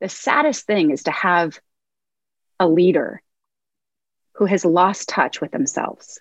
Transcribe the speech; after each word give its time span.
the 0.00 0.08
saddest 0.08 0.66
thing 0.66 0.90
is 0.90 1.04
to 1.04 1.10
have 1.10 1.60
a 2.58 2.68
leader 2.68 3.22
who 4.34 4.46
has 4.46 4.64
lost 4.64 5.08
touch 5.08 5.40
with 5.40 5.50
themselves. 5.50 6.20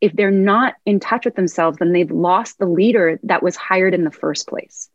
If 0.00 0.12
they're 0.12 0.30
not 0.30 0.74
in 0.86 1.00
touch 1.00 1.24
with 1.24 1.34
themselves, 1.34 1.78
then 1.78 1.92
they've 1.92 2.10
lost 2.10 2.58
the 2.58 2.66
leader 2.66 3.18
that 3.24 3.42
was 3.42 3.56
hired 3.56 3.94
in 3.94 4.04
the 4.04 4.12
first 4.12 4.46
place. 4.46 4.88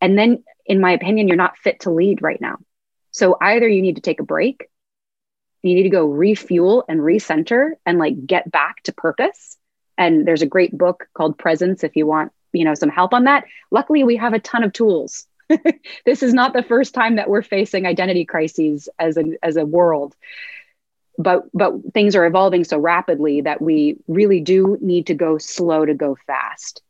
And 0.00 0.16
then, 0.16 0.44
in 0.64 0.80
my 0.80 0.92
opinion, 0.92 1.28
you're 1.28 1.36
not 1.36 1.58
fit 1.58 1.80
to 1.80 1.90
lead 1.90 2.22
right 2.22 2.40
now. 2.40 2.58
So 3.10 3.36
either 3.40 3.68
you 3.68 3.82
need 3.82 3.96
to 3.96 4.02
take 4.02 4.20
a 4.20 4.24
break, 4.24 4.68
you 5.62 5.74
need 5.74 5.84
to 5.84 5.90
go 5.90 6.06
refuel 6.06 6.84
and 6.88 7.00
recenter 7.00 7.70
and 7.86 7.98
like 7.98 8.26
get 8.26 8.50
back 8.50 8.82
to 8.84 8.92
purpose. 8.92 9.56
And 9.98 10.26
there's 10.26 10.42
a 10.42 10.46
great 10.46 10.76
book 10.76 11.06
called 11.14 11.38
Presence 11.38 11.84
if 11.84 11.94
you 11.94 12.06
want, 12.06 12.32
you 12.52 12.64
know, 12.64 12.74
some 12.74 12.88
help 12.88 13.14
on 13.14 13.24
that. 13.24 13.44
Luckily, 13.70 14.02
we 14.04 14.16
have 14.16 14.32
a 14.32 14.40
ton 14.40 14.64
of 14.64 14.72
tools. 14.72 15.26
this 16.06 16.22
is 16.22 16.34
not 16.34 16.52
the 16.52 16.62
first 16.62 16.94
time 16.94 17.16
that 17.16 17.28
we're 17.28 17.42
facing 17.42 17.86
identity 17.86 18.24
crises 18.24 18.88
as 18.98 19.16
a 19.16 19.24
as 19.42 19.56
a 19.56 19.64
world. 19.64 20.14
But 21.18 21.44
but 21.52 21.72
things 21.92 22.16
are 22.16 22.26
evolving 22.26 22.64
so 22.64 22.78
rapidly 22.78 23.42
that 23.42 23.60
we 23.60 23.96
really 24.08 24.40
do 24.40 24.78
need 24.80 25.06
to 25.08 25.14
go 25.14 25.38
slow 25.38 25.84
to 25.84 25.94
go 25.94 26.16
fast. 26.26 26.82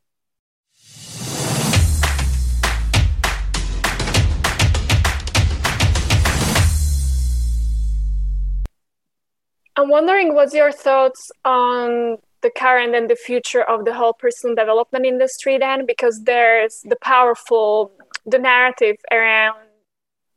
I'm 9.74 9.88
wondering 9.88 10.34
what's 10.34 10.54
your 10.54 10.70
thoughts 10.70 11.32
on 11.46 12.18
the 12.42 12.50
current 12.50 12.94
and 12.94 13.08
the 13.08 13.16
future 13.16 13.62
of 13.62 13.84
the 13.84 13.94
whole 13.94 14.12
personal 14.12 14.54
development 14.54 15.06
industry 15.06 15.56
then 15.58 15.86
because 15.86 16.22
there's 16.24 16.82
the 16.84 16.96
powerful 17.00 17.92
the 18.26 18.38
narrative 18.38 18.96
around 19.10 19.56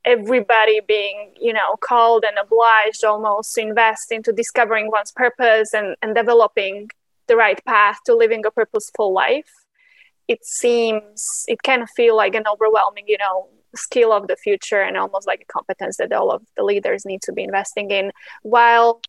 everybody 0.06 0.80
being 0.88 1.34
you 1.40 1.52
know 1.52 1.76
called 1.82 2.24
and 2.28 2.38
obliged 2.38 3.04
almost 3.04 3.54
to 3.56 3.62
invest 3.62 4.12
into 4.12 4.32
discovering 4.32 4.90
one's 4.92 5.12
purpose 5.12 5.74
and, 5.74 5.96
and 6.02 6.14
developing 6.14 6.88
the 7.28 7.36
right 7.36 7.64
path 7.66 7.98
to 8.06 8.16
living 8.16 8.46
a 8.46 8.52
purposeful 8.52 9.12
life 9.14 9.52
it 10.28 10.46
seems 10.46 11.44
it 11.48 11.62
can 11.64 11.88
feel 11.88 12.16
like 12.16 12.36
an 12.36 12.44
overwhelming 12.48 13.06
you 13.08 13.18
know 13.18 13.48
skill 13.78 14.12
of 14.12 14.28
the 14.28 14.36
future 14.36 14.82
and 14.82 14.98
almost 14.98 15.28
like 15.28 15.42
a 15.42 15.54
competence 15.54 15.98
that 15.98 16.12
all 16.14 16.32
of 16.32 16.44
the 16.56 16.64
leaders 16.64 17.06
need 17.06 17.22
to 17.24 17.34
be 17.34 17.44
investing 17.44 17.92
in. 17.92 18.12
While 18.42 19.02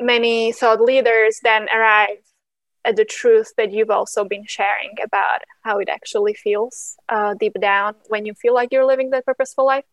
many 0.00 0.52
thought 0.52 0.80
leaders 0.80 1.38
then 1.42 1.68
arrive 1.74 2.18
at 2.84 2.96
the 2.96 3.04
truth 3.04 3.52
that 3.56 3.72
you've 3.72 3.90
also 3.90 4.24
been 4.24 4.44
sharing 4.46 4.94
about 5.02 5.40
how 5.62 5.78
it 5.78 5.88
actually 5.88 6.34
feels 6.34 6.96
uh, 7.08 7.34
deep 7.34 7.56
down 7.60 7.94
when 8.08 8.26
you 8.26 8.34
feel 8.34 8.54
like 8.54 8.70
you're 8.72 8.86
living 8.86 9.10
that 9.10 9.24
purposeful 9.24 9.66
life. 9.66 9.84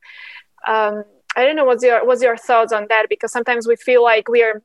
Um, 0.67 1.03
I 1.35 1.45
don't 1.45 1.55
know 1.55 1.65
what's 1.65 1.83
your 1.83 2.05
what's 2.05 2.21
your 2.21 2.37
thoughts 2.37 2.73
on 2.73 2.87
that 2.89 3.07
because 3.09 3.31
sometimes 3.31 3.67
we 3.67 3.75
feel 3.77 4.03
like 4.03 4.27
we 4.27 4.43
are, 4.43 4.61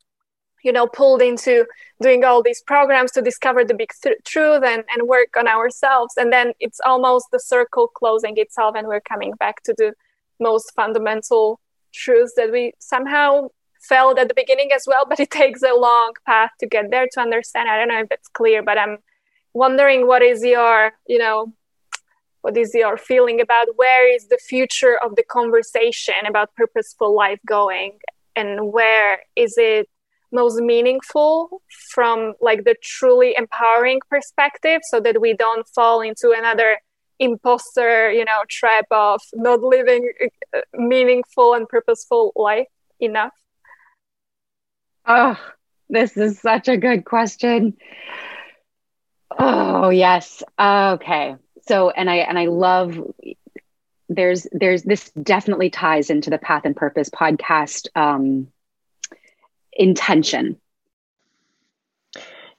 you 0.64 0.72
know, 0.72 0.86
pulled 0.86 1.22
into 1.22 1.64
doing 2.02 2.24
all 2.24 2.42
these 2.42 2.62
programs 2.62 3.12
to 3.12 3.22
discover 3.22 3.64
the 3.64 3.74
big 3.74 3.90
th- 4.02 4.18
truth 4.24 4.62
and, 4.64 4.82
and 4.92 5.08
work 5.08 5.36
on 5.38 5.46
ourselves, 5.46 6.14
and 6.16 6.32
then 6.32 6.52
it's 6.58 6.80
almost 6.84 7.26
the 7.30 7.38
circle 7.38 7.86
closing 7.86 8.36
itself, 8.36 8.74
and 8.76 8.88
we're 8.88 9.00
coming 9.00 9.32
back 9.38 9.62
to 9.62 9.74
the 9.78 9.92
most 10.40 10.72
fundamental 10.74 11.60
truths 11.94 12.34
that 12.36 12.50
we 12.50 12.72
somehow 12.78 13.48
felt 13.88 14.18
at 14.18 14.28
the 14.28 14.34
beginning 14.34 14.70
as 14.74 14.84
well, 14.86 15.04
but 15.08 15.20
it 15.20 15.30
takes 15.42 15.62
a 15.62 15.74
long 15.74 16.12
path 16.24 16.50
to 16.60 16.66
get 16.66 16.90
there 16.90 17.06
to 17.12 17.20
understand. 17.20 17.68
I 17.68 17.78
don't 17.78 17.88
know 17.88 18.00
if 18.00 18.10
it's 18.10 18.28
clear, 18.28 18.62
but 18.62 18.78
I'm 18.78 18.98
wondering 19.54 20.06
what 20.06 20.22
is 20.22 20.44
your, 20.44 20.92
you 21.06 21.18
know, 21.18 21.52
what 22.42 22.56
is 22.56 22.74
your 22.74 22.96
feeling 22.96 23.40
about 23.40 23.66
where 23.74 24.14
is 24.14 24.28
the 24.28 24.38
future 24.38 24.96
of 25.04 25.16
the 25.16 25.24
conversation 25.24 26.14
about 26.28 26.54
purposeful 26.54 27.12
life 27.14 27.40
going 27.44 27.98
and 28.36 28.72
where 28.72 29.22
is 29.34 29.54
it 29.56 29.88
most 30.30 30.60
meaningful 30.60 31.62
from 31.90 32.34
like 32.40 32.62
the 32.64 32.76
truly 32.82 33.34
empowering 33.36 34.00
perspective 34.08 34.80
so 34.84 35.00
that 35.00 35.20
we 35.20 35.32
don't 35.34 35.66
fall 35.68 36.00
into 36.00 36.34
another 36.36 36.78
imposter 37.18 38.12
you 38.12 38.24
know 38.24 38.42
trap 38.48 38.86
of 38.90 39.20
not 39.34 39.60
living 39.60 40.12
uh, 40.54 40.60
meaningful 40.74 41.54
and 41.54 41.66
purposeful 41.68 42.32
life 42.36 42.68
enough 43.00 43.32
Oh, 45.06 45.38
this 45.88 46.16
is 46.16 46.40
such 46.40 46.68
a 46.68 46.76
good 46.76 47.04
question. 47.04 47.76
Oh, 49.38 49.90
yes. 49.90 50.42
Okay. 50.58 51.36
So, 51.68 51.90
and 51.90 52.08
I 52.08 52.16
and 52.16 52.38
I 52.38 52.46
love 52.46 52.98
there's 54.08 54.46
there's 54.52 54.82
this 54.82 55.10
definitely 55.10 55.70
ties 55.70 56.10
into 56.10 56.30
the 56.30 56.38
path 56.38 56.64
and 56.64 56.76
purpose 56.76 57.10
podcast 57.10 57.88
um 57.96 58.48
intention. 59.72 60.56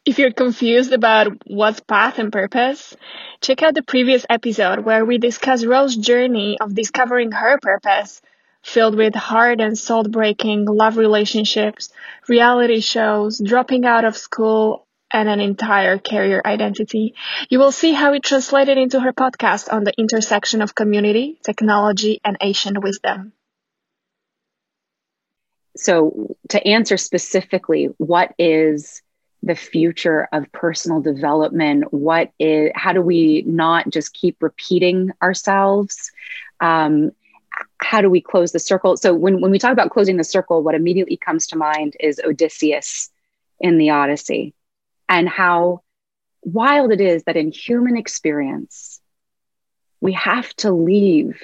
If 0.06 0.18
you're 0.20 0.32
confused 0.32 0.94
about 0.94 1.34
what's 1.48 1.80
path 1.82 2.18
and 2.20 2.32
purpose, 2.32 2.96
check 3.42 3.62
out 3.62 3.76
the 3.76 3.84
previous 3.84 4.26
episode 4.30 4.80
where 4.80 5.04
we 5.06 5.18
discuss 5.18 5.66
Rose's 5.66 5.98
journey 5.98 6.58
of 6.60 6.74
discovering 6.74 7.32
her 7.34 7.58
purpose 7.62 8.22
filled 8.68 8.96
with 8.96 9.16
hard 9.16 9.62
and 9.62 9.78
soul 9.78 10.04
breaking 10.04 10.66
love 10.66 10.98
relationships, 10.98 11.90
reality 12.28 12.82
shows, 12.82 13.40
dropping 13.40 13.86
out 13.86 14.04
of 14.04 14.18
school, 14.18 14.86
and 15.12 15.30
an 15.30 15.40
entire 15.40 15.98
career 15.98 16.42
identity. 16.46 17.16
You 17.50 17.60
will 17.60 17.72
see 17.72 17.94
how 17.94 18.14
it 18.14 18.24
translated 18.24 18.78
into 18.78 19.00
her 19.00 19.14
podcast 19.14 19.72
on 19.72 19.86
the 19.86 19.94
intersection 19.98 20.62
of 20.62 20.76
community, 20.76 21.40
technology, 21.46 22.20
and 22.26 22.38
ancient 22.42 22.84
wisdom. 22.84 23.32
So, 25.78 26.36
to 26.50 26.68
answer 26.68 26.98
specifically, 26.98 27.90
what 27.98 28.34
is 28.38 29.02
the 29.44 29.56
future 29.56 30.28
of 30.34 30.52
personal 30.52 31.02
development? 31.02 31.94
What 31.94 32.32
is, 32.38 32.72
how 32.76 32.92
do 32.92 33.02
we 33.02 33.44
not 33.48 33.90
just 33.90 34.14
keep 34.14 34.38
repeating 34.42 35.12
ourselves? 35.22 36.12
Um, 36.60 37.12
how 37.88 38.02
do 38.02 38.10
we 38.10 38.20
close 38.20 38.52
the 38.52 38.60
circle? 38.60 38.98
So 38.98 39.14
when, 39.14 39.40
when 39.40 39.50
we 39.50 39.60
talk 39.60 39.72
about 39.72 39.92
closing 39.92 40.18
the 40.18 40.24
circle, 40.26 40.62
what 40.62 40.76
immediately 40.76 41.16
comes 41.16 41.48
to 41.48 41.58
mind 41.58 41.96
is 42.02 42.20
Odysseus 42.20 43.10
in 43.62 43.78
the 43.78 43.92
Odyssey 43.92 44.54
and 45.08 45.30
how 45.30 45.84
wild 46.42 46.92
it 46.92 47.00
is 47.00 47.24
that 47.24 47.38
in 47.38 47.50
human 47.50 47.96
experience, 47.96 49.00
we 50.02 50.12
have 50.14 50.54
to 50.58 50.74
leave 50.74 51.42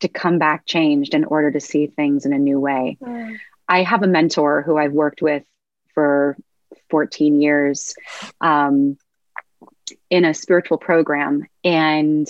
to 0.00 0.08
come 0.08 0.38
back 0.38 0.64
changed 0.64 1.12
in 1.12 1.24
order 1.24 1.50
to 1.50 1.60
see 1.60 1.86
things 1.86 2.24
in 2.24 2.32
a 2.32 2.38
new 2.38 2.58
way. 2.58 2.96
Mm. 3.02 3.36
I 3.68 3.82
have 3.82 4.02
a 4.02 4.06
mentor 4.06 4.62
who 4.62 4.78
I've 4.78 4.92
worked 4.92 5.20
with 5.20 5.42
for 5.92 6.38
14 6.88 7.42
years 7.42 7.94
um, 8.40 8.96
in 10.08 10.24
a 10.24 10.32
spiritual 10.32 10.78
program. 10.78 11.46
And 11.62 12.26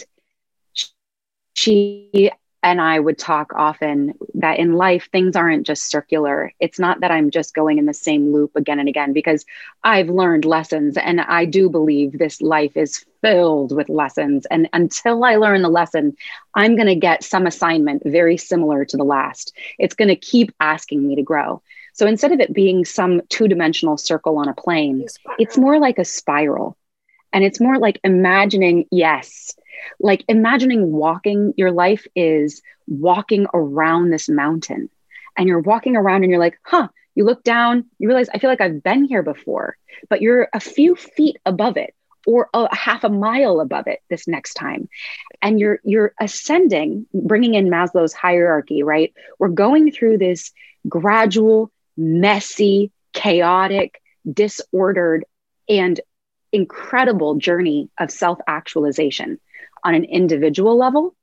she 1.54 2.32
and 2.66 2.80
I 2.80 2.98
would 2.98 3.16
talk 3.16 3.52
often 3.54 4.14
that 4.34 4.58
in 4.58 4.72
life, 4.72 5.08
things 5.12 5.36
aren't 5.36 5.64
just 5.64 5.88
circular. 5.88 6.52
It's 6.58 6.80
not 6.80 6.98
that 6.98 7.12
I'm 7.12 7.30
just 7.30 7.54
going 7.54 7.78
in 7.78 7.86
the 7.86 7.94
same 7.94 8.32
loop 8.32 8.56
again 8.56 8.80
and 8.80 8.88
again, 8.88 9.12
because 9.12 9.46
I've 9.84 10.08
learned 10.08 10.44
lessons. 10.44 10.96
And 10.96 11.20
I 11.20 11.44
do 11.44 11.70
believe 11.70 12.18
this 12.18 12.42
life 12.42 12.76
is 12.76 13.06
filled 13.22 13.70
with 13.70 13.88
lessons. 13.88 14.46
And 14.46 14.68
until 14.72 15.22
I 15.22 15.36
learn 15.36 15.62
the 15.62 15.68
lesson, 15.68 16.16
I'm 16.56 16.74
going 16.74 16.88
to 16.88 16.96
get 16.96 17.22
some 17.22 17.46
assignment 17.46 18.02
very 18.04 18.36
similar 18.36 18.84
to 18.84 18.96
the 18.96 19.04
last. 19.04 19.54
It's 19.78 19.94
going 19.94 20.08
to 20.08 20.16
keep 20.16 20.52
asking 20.58 21.06
me 21.06 21.14
to 21.14 21.22
grow. 21.22 21.62
So 21.92 22.08
instead 22.08 22.32
of 22.32 22.40
it 22.40 22.52
being 22.52 22.84
some 22.84 23.20
two 23.28 23.46
dimensional 23.46 23.96
circle 23.96 24.38
on 24.38 24.48
a 24.48 24.54
plane, 24.54 25.06
it's 25.38 25.56
more 25.56 25.78
like 25.78 25.98
a 25.98 26.04
spiral. 26.04 26.76
And 27.36 27.44
it's 27.44 27.60
more 27.60 27.78
like 27.78 28.00
imagining, 28.02 28.86
yes, 28.90 29.54
like 30.00 30.24
imagining 30.26 30.90
walking, 30.90 31.52
your 31.58 31.70
life 31.70 32.06
is 32.16 32.62
walking 32.86 33.46
around 33.52 34.08
this 34.08 34.26
mountain. 34.26 34.88
And 35.36 35.46
you're 35.46 35.60
walking 35.60 35.96
around 35.96 36.22
and 36.22 36.30
you're 36.30 36.40
like, 36.40 36.58
huh, 36.62 36.88
you 37.14 37.26
look 37.26 37.44
down, 37.44 37.84
you 37.98 38.08
realize, 38.08 38.30
I 38.32 38.38
feel 38.38 38.48
like 38.48 38.62
I've 38.62 38.82
been 38.82 39.04
here 39.04 39.22
before, 39.22 39.76
but 40.08 40.22
you're 40.22 40.48
a 40.54 40.60
few 40.60 40.96
feet 40.96 41.36
above 41.44 41.76
it 41.76 41.94
or 42.26 42.48
a 42.54 42.74
half 42.74 43.04
a 43.04 43.10
mile 43.10 43.60
above 43.60 43.86
it 43.86 44.00
this 44.08 44.26
next 44.26 44.54
time. 44.54 44.88
And 45.42 45.60
you're 45.60 45.80
you're 45.84 46.14
ascending 46.18 47.06
bringing 47.12 47.52
in 47.52 47.68
maslow's 47.68 48.14
hierarchy 48.14 48.82
right? 48.82 49.12
We're 49.38 49.48
going 49.48 49.92
through 49.92 50.16
this 50.16 50.52
gradual 50.88 51.70
messy 51.98 52.92
chaotic 53.12 54.00
disordered 54.32 55.26
and 55.68 56.00
incredible 56.56 57.36
journey 57.36 57.90
of 57.98 58.10
self 58.10 58.38
actualization 58.48 59.38
on 59.84 59.94
an 59.94 60.04
individual 60.04 60.76
level. 60.76 61.14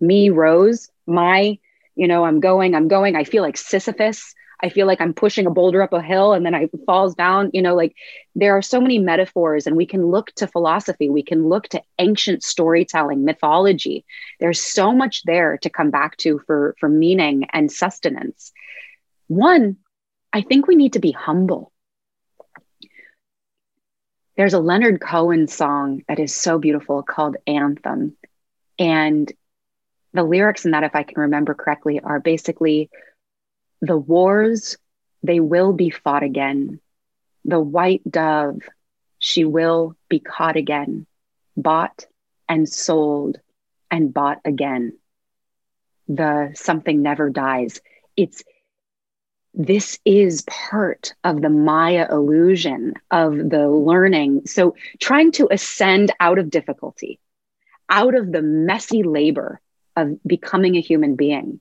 Me, 0.00 0.28
Rose, 0.28 0.90
my, 1.06 1.58
you 1.94 2.06
know, 2.06 2.24
I'm 2.24 2.40
going, 2.40 2.74
I'm 2.74 2.88
going. 2.88 3.16
I 3.16 3.24
feel 3.24 3.42
like 3.42 3.56
Sisyphus. 3.56 4.34
I 4.62 4.70
feel 4.70 4.86
like 4.86 5.00
I'm 5.00 5.12
pushing 5.12 5.46
a 5.46 5.50
boulder 5.50 5.82
up 5.82 5.92
a 5.92 6.00
hill 6.00 6.32
and 6.32 6.44
then 6.44 6.54
I 6.54 6.68
falls 6.86 7.14
down. 7.14 7.50
You 7.52 7.62
know, 7.62 7.74
like 7.74 7.94
there 8.34 8.56
are 8.56 8.62
so 8.62 8.80
many 8.80 8.98
metaphors, 8.98 9.66
and 9.66 9.76
we 9.76 9.86
can 9.86 10.06
look 10.06 10.32
to 10.36 10.46
philosophy, 10.46 11.08
we 11.08 11.22
can 11.22 11.48
look 11.48 11.68
to 11.68 11.82
ancient 11.98 12.42
storytelling, 12.42 13.24
mythology. 13.24 14.04
There's 14.40 14.60
so 14.60 14.92
much 14.92 15.22
there 15.24 15.58
to 15.58 15.70
come 15.70 15.90
back 15.90 16.16
to 16.18 16.40
for, 16.46 16.74
for 16.80 16.88
meaning 16.88 17.46
and 17.52 17.70
sustenance. 17.70 18.52
One, 19.28 19.76
I 20.32 20.42
think 20.42 20.66
we 20.66 20.76
need 20.76 20.94
to 20.94 21.00
be 21.00 21.12
humble. 21.12 21.72
There's 24.36 24.54
a 24.54 24.58
Leonard 24.58 25.00
Cohen 25.00 25.48
song 25.48 26.02
that 26.08 26.18
is 26.18 26.34
so 26.34 26.58
beautiful 26.58 27.02
called 27.02 27.36
Anthem. 27.46 28.16
And 28.78 29.32
the 30.12 30.24
lyrics 30.24 30.66
in 30.66 30.72
that, 30.72 30.84
if 30.84 30.94
I 30.94 31.04
can 31.04 31.20
remember 31.22 31.54
correctly, 31.54 32.00
are 32.00 32.20
basically 32.20 32.90
the 33.80 33.96
wars, 33.96 34.76
they 35.22 35.40
will 35.40 35.72
be 35.72 35.88
fought 35.88 36.22
again. 36.22 36.80
The 37.46 37.60
white 37.60 38.02
dove, 38.08 38.60
she 39.18 39.44
will 39.44 39.96
be 40.08 40.20
caught 40.20 40.56
again, 40.56 41.06
bought 41.56 42.06
and 42.48 42.68
sold 42.68 43.38
and 43.90 44.12
bought 44.12 44.40
again. 44.44 44.98
The 46.08 46.52
something 46.54 47.00
never 47.00 47.30
dies. 47.30 47.80
It's 48.16 48.44
this 49.56 49.98
is 50.04 50.42
part 50.42 51.14
of 51.24 51.40
the 51.42 51.48
Maya 51.48 52.06
illusion 52.10 52.94
of 53.10 53.36
the 53.36 53.68
learning. 53.68 54.46
So, 54.46 54.76
trying 55.00 55.32
to 55.32 55.48
ascend 55.50 56.12
out 56.20 56.38
of 56.38 56.50
difficulty, 56.50 57.18
out 57.88 58.14
of 58.14 58.30
the 58.30 58.42
messy 58.42 59.02
labor 59.02 59.60
of 59.96 60.22
becoming 60.24 60.76
a 60.76 60.80
human 60.80 61.16
being 61.16 61.60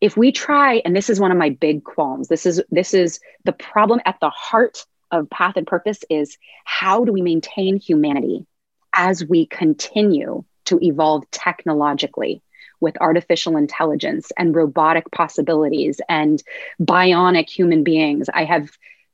if 0.00 0.16
we 0.16 0.32
try 0.32 0.82
and 0.84 0.94
this 0.94 1.10
is 1.10 1.20
one 1.20 1.32
of 1.32 1.38
my 1.38 1.50
big 1.50 1.84
qualms 1.84 2.28
this 2.28 2.46
is 2.46 2.62
this 2.70 2.94
is 2.94 3.20
the 3.44 3.52
problem 3.52 4.00
at 4.04 4.18
the 4.20 4.30
heart 4.30 4.84
of 5.10 5.30
path 5.30 5.56
and 5.56 5.66
purpose 5.66 6.04
is 6.10 6.36
how 6.64 7.04
do 7.04 7.12
we 7.12 7.22
maintain 7.22 7.78
humanity 7.78 8.46
as 8.92 9.24
we 9.24 9.46
continue 9.46 10.44
to 10.64 10.78
evolve 10.82 11.28
technologically 11.30 12.42
with 12.80 13.00
artificial 13.00 13.56
intelligence 13.56 14.30
and 14.36 14.54
robotic 14.54 15.10
possibilities 15.10 16.00
and 16.08 16.42
bionic 16.80 17.48
human 17.48 17.82
beings 17.82 18.28
i 18.34 18.44
have 18.44 18.70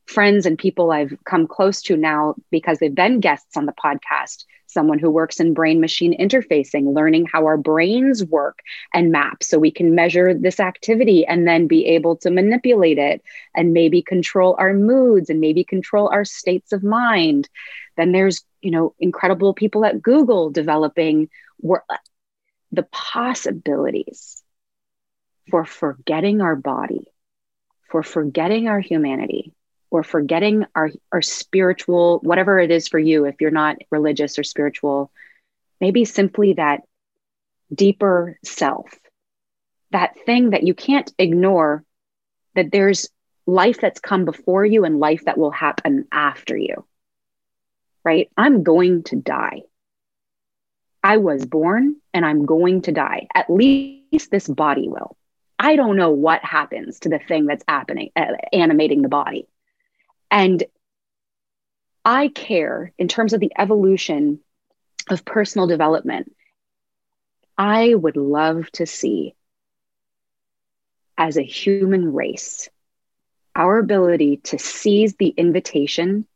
friends 0.06 0.46
and 0.46 0.58
people 0.58 0.90
i've 0.90 1.16
come 1.24 1.46
close 1.46 1.82
to 1.82 1.96
now 1.96 2.34
because 2.50 2.78
they've 2.78 2.94
been 2.94 3.20
guests 3.20 3.56
on 3.56 3.66
the 3.66 3.72
podcast 3.72 4.44
someone 4.72 4.98
who 4.98 5.10
works 5.10 5.38
in 5.38 5.54
brain 5.54 5.80
machine 5.80 6.18
interfacing, 6.18 6.94
learning 6.94 7.26
how 7.30 7.44
our 7.44 7.56
brains 7.56 8.24
work 8.24 8.60
and 8.94 9.12
map 9.12 9.42
so 9.42 9.58
we 9.58 9.70
can 9.70 9.94
measure 9.94 10.34
this 10.34 10.58
activity 10.58 11.24
and 11.26 11.46
then 11.46 11.66
be 11.66 11.86
able 11.86 12.16
to 12.16 12.30
manipulate 12.30 12.98
it 12.98 13.22
and 13.54 13.72
maybe 13.72 14.02
control 14.02 14.56
our 14.58 14.72
moods 14.72 15.30
and 15.30 15.40
maybe 15.40 15.62
control 15.62 16.08
our 16.08 16.24
states 16.24 16.72
of 16.72 16.82
mind. 16.82 17.48
Then 17.96 18.12
there's, 18.12 18.42
you 18.62 18.70
know, 18.70 18.94
incredible 18.98 19.54
people 19.54 19.84
at 19.84 20.00
Google 20.00 20.50
developing 20.50 21.28
the 22.72 22.82
possibilities 22.84 24.42
for 25.50 25.64
forgetting 25.64 26.40
our 26.40 26.56
body, 26.56 27.06
for 27.90 28.02
forgetting 28.02 28.68
our 28.68 28.80
humanity, 28.80 29.52
or 29.90 30.02
forgetting 30.02 30.64
our, 30.74 30.90
our 31.12 31.20
spiritual, 31.20 32.18
whatever 32.22 32.58
it 32.58 32.70
is 32.70 32.88
for 32.88 32.98
you, 32.98 33.26
if 33.26 33.40
you're 33.40 33.50
not 33.50 33.76
religious 33.90 34.38
or 34.38 34.42
spiritual, 34.42 35.12
maybe 35.80 36.06
simply 36.06 36.54
that 36.54 36.80
deeper 37.72 38.38
self, 38.42 38.86
that 39.90 40.16
thing 40.24 40.50
that 40.50 40.62
you 40.62 40.72
can't 40.72 41.12
ignore, 41.18 41.84
that 42.54 42.72
there's 42.72 43.10
life 43.46 43.80
that's 43.80 44.00
come 44.00 44.24
before 44.24 44.64
you 44.64 44.84
and 44.84 44.98
life 44.98 45.24
that 45.26 45.36
will 45.36 45.50
happen 45.50 46.06
after 46.10 46.56
you. 46.56 46.86
Right? 48.02 48.30
I'm 48.36 48.62
going 48.62 49.02
to 49.04 49.16
die. 49.16 49.62
I 51.02 51.16
was 51.16 51.44
born 51.44 51.96
and 52.14 52.24
I'm 52.24 52.46
going 52.46 52.82
to 52.82 52.92
die. 52.92 53.26
At 53.34 53.50
least 53.50 54.30
this 54.30 54.46
body 54.46 54.88
will. 54.88 55.16
I 55.58 55.76
don't 55.76 55.96
know 55.96 56.10
what 56.10 56.44
happens 56.44 57.00
to 57.00 57.08
the 57.08 57.18
thing 57.18 57.46
that's 57.46 57.64
happening, 57.66 58.10
uh, 58.16 58.26
animating 58.52 59.02
the 59.02 59.08
body. 59.08 59.46
And 60.30 60.62
I 62.04 62.28
care 62.28 62.92
in 62.98 63.08
terms 63.08 63.32
of 63.32 63.40
the 63.40 63.52
evolution 63.56 64.40
of 65.08 65.24
personal 65.24 65.66
development. 65.66 66.34
I 67.56 67.94
would 67.94 68.16
love 68.16 68.70
to 68.72 68.86
see, 68.86 69.34
as 71.18 71.36
a 71.36 71.42
human 71.42 72.12
race, 72.12 72.68
our 73.54 73.78
ability 73.78 74.38
to 74.38 74.58
seize 74.58 75.14
the 75.14 75.28
invitation 75.28 76.26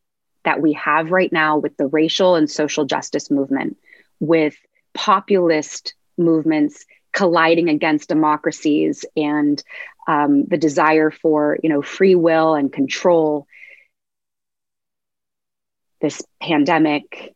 that 0.45 0.61
we 0.61 0.75
have 0.75 1.11
right 1.11 1.33
now 1.33 1.59
with 1.59 1.77
the 1.77 1.87
racial 1.87 2.37
and 2.37 2.49
social 2.49 2.85
justice 2.85 3.31
movement, 3.31 3.79
with 4.21 4.55
populist 4.95 5.95
movements 6.17 6.85
colliding 7.13 7.69
against 7.69 8.09
democracies 8.09 9.05
and 9.17 9.63
um, 10.07 10.45
the 10.45 10.59
desire 10.59 11.11
for 11.11 11.59
you 11.63 11.69
know 11.69 11.83
free 11.83 12.15
will 12.15 12.55
and 12.55 12.73
control 12.73 13.47
this 16.01 16.23
pandemic, 16.41 17.35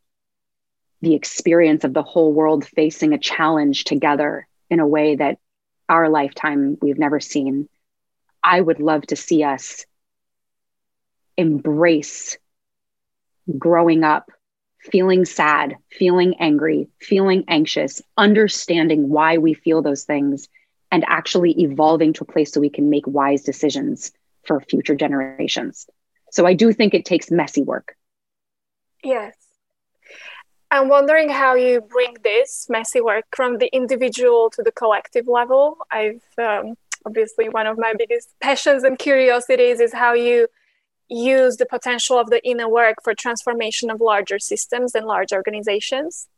the 1.01 1.15
experience 1.15 1.85
of 1.85 1.95
the 1.95 2.03
whole 2.03 2.33
world 2.33 2.67
facing 2.67 3.13
a 3.13 3.19
challenge 3.19 3.85
together 3.85 4.47
in 4.69 4.81
a 4.81 4.87
way 4.87 5.17
that 5.17 5.39
our 5.89 6.09
lifetime 6.09 6.77
we've 6.81 6.99
never 6.99 7.21
seen. 7.21 7.69
I 8.43 8.61
would 8.61 8.81
love 8.81 9.03
to 9.09 9.17
see 9.17 9.43
us 9.43 9.87
embrace 11.37 12.39
growing 13.59 14.05
up, 14.05 14.31
feeling 14.81 15.25
sad, 15.25 15.77
feeling 15.91 16.35
angry, 16.41 16.89
feeling 17.01 17.45
anxious, 17.49 18.03
understanding 18.17 19.09
why 19.09 19.39
we 19.39 19.55
feel 19.55 19.83
those 19.83 20.05
things, 20.05 20.49
and 20.91 21.05
actually 21.07 21.53
evolving 21.61 22.13
to 22.15 22.25
a 22.25 22.27
place 22.27 22.53
so 22.53 22.61
we 22.61 22.71
can 22.71 22.91
make 22.91 23.07
wise 23.07 23.43
decisions 23.43 24.13
for 24.45 24.61
future 24.61 24.95
generations. 24.95 25.87
So 26.31 26.47
I 26.47 26.55
do 26.55 26.73
think 26.73 26.95
it 26.95 27.05
takes 27.05 27.31
messy 27.31 27.63
work. 27.63 27.97
Yes. 29.05 29.35
I'm 30.71 30.89
wondering 30.89 31.29
how 31.29 31.55
you 31.55 31.81
bring 31.81 32.17
this 32.23 32.67
messy 32.69 33.01
work 33.01 33.25
from 33.35 33.59
the 33.59 33.69
individual 33.75 34.51
to 34.51 34.63
the 34.63 34.71
collective 34.71 35.27
level. 35.27 35.79
I've 35.91 36.23
um, 36.39 36.77
obviously 37.05 37.49
one 37.49 37.67
of 37.67 37.77
my 37.77 37.93
biggest 37.99 38.29
passions 38.41 38.85
and 38.85 38.99
curiosities 38.99 39.81
is 39.81 39.93
how 39.93 40.13
you 40.13 40.47
use 41.11 41.57
the 41.57 41.67
potential 41.67 42.19
of 42.19 42.31
the 42.31 42.43
inner 42.47 42.69
work 42.69 42.97
for 43.03 43.15
transformation 43.15 43.91
of 43.91 44.01
larger 44.01 44.39
systems 44.39 44.95
and 44.95 45.07
large 45.07 45.33
organizations. 45.33 46.29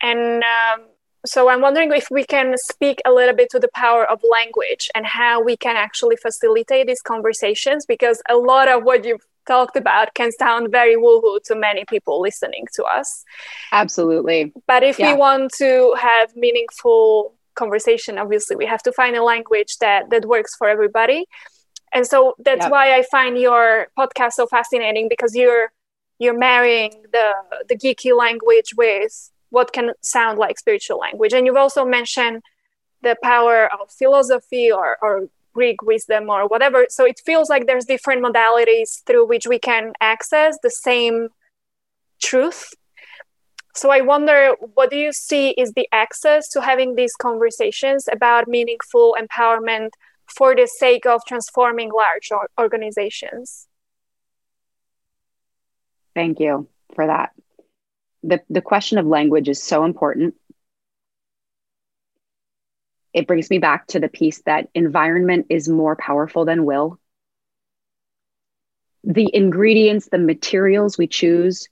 And 0.00 0.42
um, 0.42 0.86
so 1.24 1.48
I'm 1.48 1.60
wondering 1.60 1.92
if 1.92 2.08
we 2.10 2.24
can 2.24 2.54
speak 2.56 3.00
a 3.04 3.12
little 3.12 3.34
bit 3.34 3.50
to 3.50 3.58
the 3.58 3.68
power 3.74 4.04
of 4.10 4.22
language 4.28 4.88
and 4.94 5.04
how 5.04 5.42
we 5.42 5.56
can 5.56 5.76
actually 5.76 6.16
facilitate 6.16 6.86
these 6.86 7.02
conversations 7.02 7.84
because 7.86 8.22
a 8.28 8.36
lot 8.36 8.68
of 8.68 8.84
what 8.84 9.04
you've 9.04 9.26
talked 9.46 9.76
about 9.76 10.14
can 10.14 10.30
sound 10.32 10.70
very 10.70 10.96
woohoo 10.96 11.40
to 11.44 11.54
many 11.54 11.84
people 11.84 12.20
listening 12.20 12.66
to 12.74 12.84
us. 12.84 13.24
Absolutely. 13.72 14.52
But 14.66 14.82
if 14.82 14.98
yeah. 14.98 15.12
we 15.12 15.18
want 15.18 15.52
to 15.58 15.94
have 16.00 16.34
meaningful 16.34 17.34
conversation, 17.54 18.18
obviously 18.18 18.56
we 18.56 18.66
have 18.66 18.82
to 18.82 18.92
find 18.92 19.16
a 19.16 19.22
language 19.22 19.78
that 19.80 20.10
that 20.10 20.26
works 20.26 20.54
for 20.56 20.68
everybody. 20.68 21.26
And 21.92 22.06
so 22.06 22.34
that's 22.38 22.64
yep. 22.64 22.70
why 22.70 22.94
I 22.96 23.02
find 23.10 23.38
your 23.38 23.88
podcast 23.98 24.32
so 24.32 24.46
fascinating 24.46 25.08
because 25.08 25.34
you're 25.34 25.72
you're 26.18 26.38
marrying 26.38 26.92
the 27.12 27.32
the 27.68 27.76
geeky 27.76 28.16
language 28.16 28.74
with 28.76 29.30
what 29.50 29.72
can 29.72 29.92
sound 30.02 30.38
like 30.38 30.58
spiritual 30.58 30.98
language. 30.98 31.32
And 31.32 31.46
you've 31.46 31.56
also 31.56 31.84
mentioned 31.84 32.42
the 33.02 33.16
power 33.22 33.72
of 33.72 33.90
philosophy 33.90 34.70
or, 34.70 34.96
or 35.00 35.28
Greek 35.54 35.80
wisdom 35.82 36.28
or 36.28 36.46
whatever. 36.46 36.86
So 36.90 37.04
it 37.04 37.20
feels 37.24 37.48
like 37.48 37.66
there's 37.66 37.84
different 37.84 38.24
modalities 38.24 39.02
through 39.06 39.26
which 39.26 39.46
we 39.46 39.58
can 39.58 39.92
access 40.00 40.58
the 40.62 40.70
same 40.70 41.28
truth. 42.22 42.74
So 43.74 43.90
I 43.90 44.00
wonder, 44.00 44.54
what 44.74 44.90
do 44.90 44.96
you 44.96 45.12
see 45.12 45.50
is 45.50 45.72
the 45.72 45.88
access 45.92 46.48
to 46.50 46.60
having 46.60 46.94
these 46.94 47.14
conversations 47.14 48.08
about 48.10 48.48
meaningful 48.48 49.16
empowerment 49.20 49.90
for 50.36 50.54
the 50.54 50.66
sake 50.66 51.06
of 51.06 51.22
transforming 51.26 51.90
large 51.90 52.30
organizations? 52.60 53.66
Thank 56.14 56.40
you 56.40 56.68
for 56.94 57.06
that. 57.06 57.32
The, 58.22 58.40
the 58.50 58.62
question 58.62 58.98
of 58.98 59.06
language 59.06 59.48
is 59.48 59.62
so 59.62 59.84
important 59.84 60.34
it 63.16 63.26
brings 63.26 63.48
me 63.48 63.58
back 63.58 63.86
to 63.86 63.98
the 63.98 64.10
piece 64.10 64.42
that 64.42 64.68
environment 64.74 65.46
is 65.48 65.70
more 65.70 65.96
powerful 65.96 66.44
than 66.44 66.66
will. 66.66 67.00
The 69.04 69.30
ingredients, 69.32 70.10
the 70.12 70.18
materials 70.18 70.98
we 70.98 71.06
choose 71.06 71.66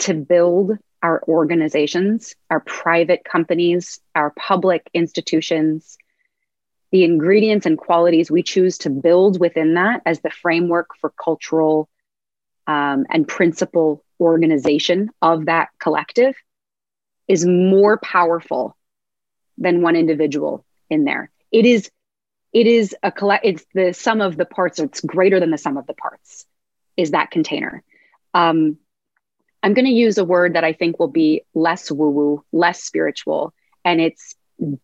to 0.00 0.12
build 0.12 0.72
our 1.00 1.22
organizations, 1.28 2.34
our 2.50 2.58
private 2.58 3.24
companies, 3.24 4.00
our 4.16 4.32
public 4.36 4.90
institutions, 4.92 5.96
the 6.92 7.04
ingredients 7.04 7.66
and 7.66 7.78
qualities 7.78 8.30
we 8.30 8.42
choose 8.42 8.78
to 8.78 8.90
build 8.90 9.40
within 9.40 9.74
that 9.74 10.02
as 10.06 10.20
the 10.20 10.30
framework 10.30 10.90
for 11.00 11.10
cultural 11.10 11.88
um, 12.66 13.06
and 13.10 13.26
principle 13.26 14.04
organization 14.20 15.10
of 15.20 15.46
that 15.46 15.70
collective 15.80 16.34
is 17.26 17.44
more 17.44 17.98
powerful 17.98 18.76
than 19.58 19.82
one 19.82 19.96
individual 19.96 20.64
in 20.90 21.04
there. 21.04 21.30
It 21.50 21.66
is 21.66 21.90
it 22.52 22.66
is 22.66 22.94
a 23.02 23.10
collect 23.10 23.44
it's 23.44 23.64
the 23.74 23.92
sum 23.92 24.20
of 24.20 24.36
the 24.36 24.44
parts 24.44 24.78
it's 24.78 25.00
greater 25.00 25.40
than 25.40 25.50
the 25.50 25.58
sum 25.58 25.76
of 25.76 25.86
the 25.86 25.94
parts 25.94 26.46
is 26.96 27.12
that 27.12 27.30
container 27.30 27.82
um, 28.34 28.76
i'm 29.62 29.74
going 29.74 29.86
to 29.86 29.90
use 29.90 30.18
a 30.18 30.24
word 30.24 30.54
that 30.54 30.64
i 30.64 30.72
think 30.72 30.98
will 30.98 31.08
be 31.08 31.42
less 31.54 31.90
woo 31.90 32.10
woo 32.10 32.44
less 32.52 32.82
spiritual 32.82 33.52
and 33.84 34.00
it's 34.00 34.34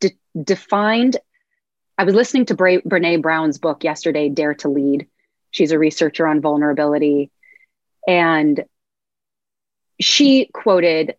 de- 0.01 0.19
defined 0.43 1.19
i 1.99 2.05
was 2.05 2.15
listening 2.15 2.47
to 2.47 2.55
Bra- 2.55 2.81
Brené 2.87 3.21
Brown's 3.21 3.59
book 3.59 3.85
yesterday 3.85 4.29
dare 4.29 4.55
to 4.55 4.69
lead. 4.69 5.07
She's 5.51 5.73
a 5.73 5.79
researcher 5.79 6.27
on 6.27 6.41
vulnerability. 6.41 7.31
And 8.07 8.65
she 10.01 10.47
quoted 10.53 11.17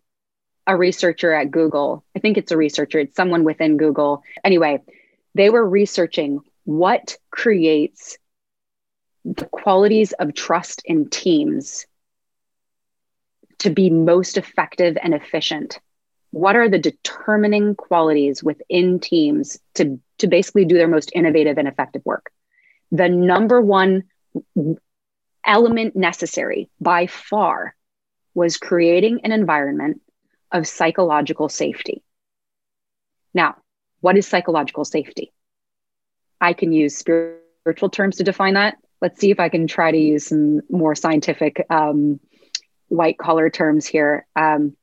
a 0.66 0.76
researcher 0.76 1.32
at 1.32 1.50
google. 1.50 2.04
I 2.16 2.20
think 2.20 2.38
it's 2.38 2.52
a 2.52 2.56
researcher. 2.56 2.98
It's 3.00 3.16
someone 3.16 3.44
within 3.44 3.76
google. 3.76 4.22
Anyway 4.42 4.82
they 5.34 5.50
were 5.50 5.68
researching 5.68 6.40
what 6.64 7.16
creates 7.30 8.18
the 9.24 9.46
qualities 9.46 10.12
of 10.12 10.34
trust 10.34 10.82
in 10.84 11.08
teams 11.08 11.86
to 13.58 13.70
be 13.70 13.90
most 13.90 14.38
effective 14.38 14.96
and 15.02 15.14
efficient. 15.14 15.78
What 16.30 16.56
are 16.56 16.68
the 16.68 16.78
determining 16.78 17.74
qualities 17.74 18.42
within 18.42 19.00
teams 19.00 19.58
to, 19.74 20.00
to 20.20 20.28
basically 20.28 20.64
do 20.64 20.76
their 20.76 20.88
most 20.88 21.10
innovative 21.14 21.58
and 21.58 21.68
effective 21.68 22.02
work 22.04 22.30
the 22.92 23.08
number 23.08 23.60
one 23.60 24.04
element 25.46 25.96
necessary 25.96 26.68
by 26.80 27.06
far 27.06 27.74
was 28.34 28.56
creating 28.56 29.20
an 29.24 29.32
environment 29.32 30.00
of 30.52 30.66
psychological 30.66 31.48
safety 31.48 32.02
now 33.34 33.56
what 34.00 34.16
is 34.16 34.26
psychological 34.26 34.84
safety? 34.84 35.32
I 36.40 36.54
can 36.54 36.72
use 36.72 36.96
spiritual 36.96 37.90
terms 37.90 38.16
to 38.16 38.24
define 38.24 38.54
that. 38.54 38.78
Let's 39.00 39.20
see 39.20 39.30
if 39.30 39.40
I 39.40 39.48
can 39.48 39.66
try 39.66 39.90
to 39.90 39.98
use 39.98 40.26
some 40.26 40.60
more 40.70 40.94
scientific 40.94 41.64
um, 41.70 42.20
white 42.88 43.18
collar 43.18 43.50
terms 43.50 43.86
here. 43.86 44.26
Um, 44.34 44.76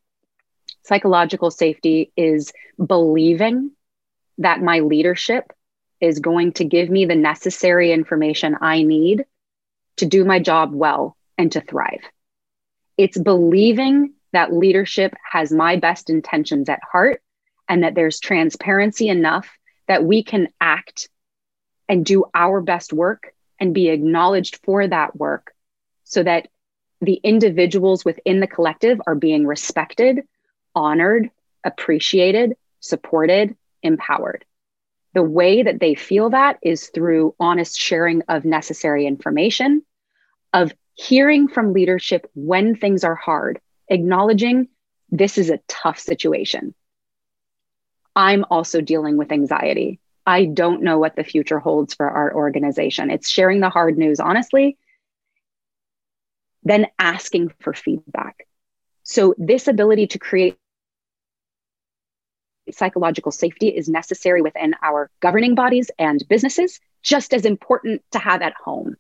psychological 0.84 1.52
safety 1.52 2.12
is 2.16 2.54
believing 2.84 3.72
that 4.40 4.62
my 4.62 4.80
leadership 4.80 5.52
is 6.00 6.20
going 6.20 6.54
to 6.54 6.66
give 6.66 6.90
me 6.90 7.06
the 7.06 7.16
necessary 7.16 7.92
information 7.92 8.56
I 8.62 8.84
need 8.84 9.26
to 9.98 10.06
do 10.06 10.26
my 10.26 10.40
job 10.40 10.74
well 10.74 11.18
and 11.38 11.52
to 11.54 11.62
thrive. 11.62 12.02
It's 12.98 13.18
believing 13.18 14.14
that 14.34 14.54
leadership 14.54 15.16
has 15.32 15.52
my 15.52 15.78
best 15.78 16.10
intentions 16.10 16.70
at 16.70 16.80
heart 16.92 17.22
and 17.68 17.84
that 17.84 17.96
there's 17.96 18.20
transparency 18.20 19.10
enough 19.10 19.50
that 19.88 20.04
we 20.04 20.24
can 20.24 20.50
act 20.62 21.10
and 21.90 22.06
do 22.06 22.26
our 22.34 22.62
best 22.62 22.94
work 22.94 23.34
and 23.60 23.74
be 23.74 23.90
acknowledged 23.90 24.60
for 24.64 24.88
that 24.88 25.16
work 25.16 25.54
so 26.04 26.22
that 26.24 26.48
the 27.02 27.20
individuals 27.24 28.04
within 28.04 28.40
the 28.40 28.48
collective 28.48 29.00
are 29.06 29.16
being 29.16 29.46
respected, 29.46 30.22
honored, 30.76 31.30
appreciated, 31.64 32.56
supported, 32.80 33.56
empowered. 33.84 34.46
The 35.14 35.24
way 35.24 35.64
that 35.64 35.80
they 35.80 35.96
feel 35.96 36.30
that 36.32 36.60
is 36.62 36.90
through 36.90 37.36
honest 37.40 37.80
sharing 37.80 38.22
of 38.28 38.46
necessary 38.46 39.06
information, 39.06 39.84
of 40.54 40.74
hearing 40.94 41.48
from 41.48 41.74
leadership 41.74 42.30
when 42.34 42.76
things 42.76 43.04
are 43.04 43.16
hard, 43.16 43.60
acknowledging 43.88 44.68
this 45.10 45.38
is 45.38 45.50
a 45.50 45.60
tough 45.68 46.00
situation. 46.00 46.74
I'm 48.16 48.46
also 48.50 48.82
dealing 48.82 49.18
with 49.18 49.32
anxiety. 49.32 50.00
I 50.26 50.46
don't 50.46 50.82
know 50.82 50.98
what 50.98 51.16
the 51.16 51.24
future 51.24 51.60
holds 51.60 51.94
for 51.94 52.10
our 52.10 52.34
organization. 52.34 53.12
It's 53.12 53.30
sharing 53.30 53.60
the 53.60 53.70
hard 53.70 53.98
news 53.98 54.20
honestly, 54.20 54.78
then 56.64 56.88
asking 57.00 57.54
for 57.60 57.74
feedback. 57.74 58.48
So, 59.04 59.36
this 59.38 59.70
ability 59.70 60.08
to 60.08 60.20
create 60.20 60.58
psychological 62.72 63.32
safety 63.32 63.68
is 63.70 63.90
necessary 63.90 64.42
within 64.42 64.76
our 64.82 65.10
governing 65.20 65.56
bodies 65.56 65.92
and 65.98 66.24
businesses, 66.28 66.80
just 67.02 67.34
as 67.34 67.46
important 67.46 68.02
to 68.12 68.20
have 68.20 68.42
at 68.42 68.54
home. 68.54 68.96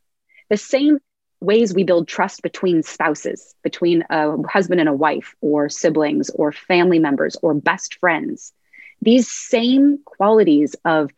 The 0.49 0.57
same 0.57 0.99
ways 1.39 1.73
we 1.73 1.83
build 1.83 2.07
trust 2.07 2.41
between 2.41 2.83
spouses, 2.83 3.53
between 3.63 4.03
a 4.09 4.35
husband 4.47 4.79
and 4.79 4.89
a 4.89 4.93
wife, 4.93 5.35
or 5.41 5.69
siblings, 5.69 6.29
or 6.31 6.51
family 6.51 6.99
members, 6.99 7.35
or 7.41 7.53
best 7.53 7.95
friends 7.99 8.53
these 9.01 9.31
same 9.31 9.99
qualities 10.05 10.75
of 10.85 11.11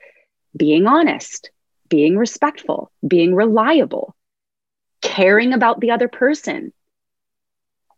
being 0.55 0.87
honest, 0.87 1.51
being 1.87 2.17
respectful, 2.17 2.91
being 3.07 3.33
reliable, 3.33 4.15
caring 5.01 5.53
about 5.53 5.79
the 5.79 5.91
other 5.91 6.07
person. 6.07 6.73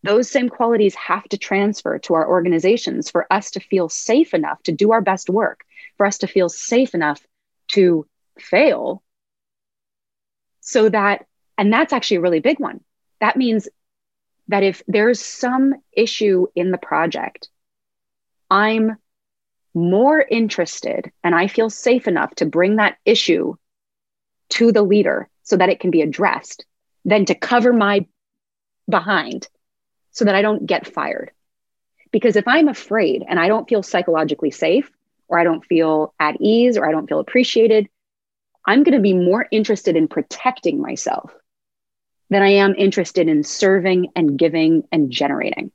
Those 0.03 0.29
same 0.29 0.50
qualities 0.50 0.96
have 0.96 1.24
to 1.29 1.38
transfer 1.38 2.00
to 2.00 2.15
our 2.15 2.27
organizations 2.27 3.10
for 3.10 3.31
us 3.31 3.51
to 3.51 3.60
feel 3.60 3.88
safe 3.88 4.34
enough 4.34 4.62
to 4.63 4.72
do 4.72 4.91
our 4.91 5.01
best 5.01 5.29
work, 5.29 5.63
for 5.98 6.05
us 6.05 6.20
to 6.20 6.27
feel 6.27 6.50
safe 6.50 6.96
enough 6.96 7.22
to 7.74 8.08
fail. 8.39 9.03
So 10.62 10.89
that, 10.89 11.25
and 11.58 11.72
that's 11.72 11.93
actually 11.93 12.17
a 12.17 12.22
really 12.22 12.39
big 12.39 12.60
one. 12.60 12.81
That 13.20 13.38
means 13.38 13.67
that 14.48 14.63
if 14.63 14.81
there's 14.88 15.22
some 15.22 15.75
issue 15.91 16.48
in 16.55 16.72
the 16.72 16.77
project, 16.77 17.50
I'm 18.50 18.98
more 19.74 20.20
interested 20.20 21.12
and 21.24 21.34
I 21.34 21.48
feel 21.48 21.70
safe 21.70 22.08
enough 22.08 22.34
to 22.36 22.46
bring 22.46 22.77
that 22.77 22.98
issue 23.05 23.55
to 24.50 24.72
the 24.72 24.81
leader 24.81 25.29
so 25.43 25.58
that 25.58 25.70
it 25.70 25.79
can 25.79 25.91
be 25.91 26.01
addressed 26.01 26.65
than 27.05 27.25
to 27.25 27.36
cover 27.36 27.72
my 27.72 28.05
behind 28.89 29.48
so 30.11 30.25
that 30.25 30.35
I 30.35 30.41
don't 30.41 30.65
get 30.65 30.93
fired. 30.93 31.31
Because 32.11 32.35
if 32.35 32.47
I'm 32.47 32.67
afraid 32.67 33.23
and 33.27 33.39
I 33.39 33.47
don't 33.47 33.67
feel 33.67 33.83
psychologically 33.83 34.51
safe, 34.51 34.91
or 35.27 35.39
I 35.39 35.43
don't 35.43 35.65
feel 35.65 36.13
at 36.19 36.35
ease, 36.41 36.77
or 36.77 36.87
I 36.87 36.91
don't 36.91 37.07
feel 37.07 37.19
appreciated, 37.19 37.87
I'm 38.65 38.83
going 38.83 38.95
to 38.95 39.01
be 39.01 39.13
more 39.13 39.47
interested 39.49 39.95
in 39.95 40.07
protecting 40.07 40.81
myself 40.81 41.33
than 42.29 42.41
I 42.41 42.49
am 42.49 42.75
interested 42.75 43.27
in 43.27 43.43
serving 43.43 44.09
and 44.15 44.37
giving 44.37 44.83
and 44.91 45.09
generating. 45.09 45.71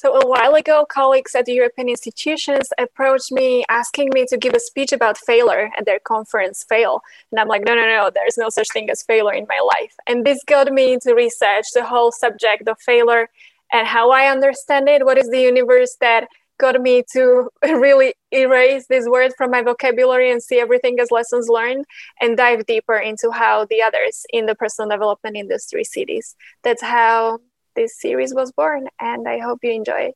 So 0.00 0.16
a 0.16 0.26
while 0.26 0.54
ago, 0.54 0.86
colleagues 0.88 1.34
at 1.34 1.44
the 1.44 1.52
European 1.52 1.90
institutions 1.90 2.70
approached 2.78 3.30
me 3.30 3.64
asking 3.68 4.08
me 4.14 4.24
to 4.30 4.38
give 4.38 4.54
a 4.54 4.58
speech 4.58 4.92
about 4.92 5.18
failure 5.18 5.68
at 5.76 5.84
their 5.84 5.98
conference, 5.98 6.64
Fail. 6.66 7.02
And 7.30 7.38
I'm 7.38 7.48
like, 7.48 7.66
no, 7.66 7.74
no, 7.74 7.84
no, 7.84 8.10
there's 8.14 8.38
no 8.38 8.48
such 8.48 8.68
thing 8.72 8.88
as 8.88 9.02
failure 9.02 9.34
in 9.34 9.44
my 9.46 9.60
life. 9.78 9.94
And 10.06 10.24
this 10.24 10.42
got 10.42 10.72
me 10.72 10.96
to 11.02 11.12
research 11.12 11.66
the 11.74 11.84
whole 11.84 12.12
subject 12.12 12.66
of 12.66 12.80
failure 12.80 13.28
and 13.74 13.86
how 13.86 14.10
I 14.10 14.30
understand 14.30 14.88
it. 14.88 15.04
What 15.04 15.18
is 15.18 15.28
the 15.28 15.42
universe 15.42 15.94
that 16.00 16.28
got 16.58 16.80
me 16.80 17.02
to 17.12 17.50
really 17.62 18.14
erase 18.32 18.86
this 18.88 19.06
word 19.06 19.32
from 19.36 19.50
my 19.50 19.60
vocabulary 19.60 20.30
and 20.30 20.42
see 20.42 20.60
everything 20.60 20.98
as 20.98 21.10
lessons 21.10 21.50
learned 21.50 21.84
and 22.22 22.38
dive 22.38 22.64
deeper 22.64 22.96
into 22.96 23.30
how 23.30 23.66
the 23.66 23.82
others 23.82 24.24
in 24.32 24.46
the 24.46 24.54
personal 24.54 24.88
development 24.88 25.36
industry 25.36 25.84
see 25.84 26.06
this. 26.06 26.34
That's 26.62 26.82
how 26.82 27.40
this 27.74 27.98
series 27.98 28.34
was 28.34 28.52
born, 28.52 28.88
and 29.00 29.28
I 29.28 29.38
hope 29.38 29.60
you 29.62 29.72
enjoy 29.72 30.10
it. 30.10 30.14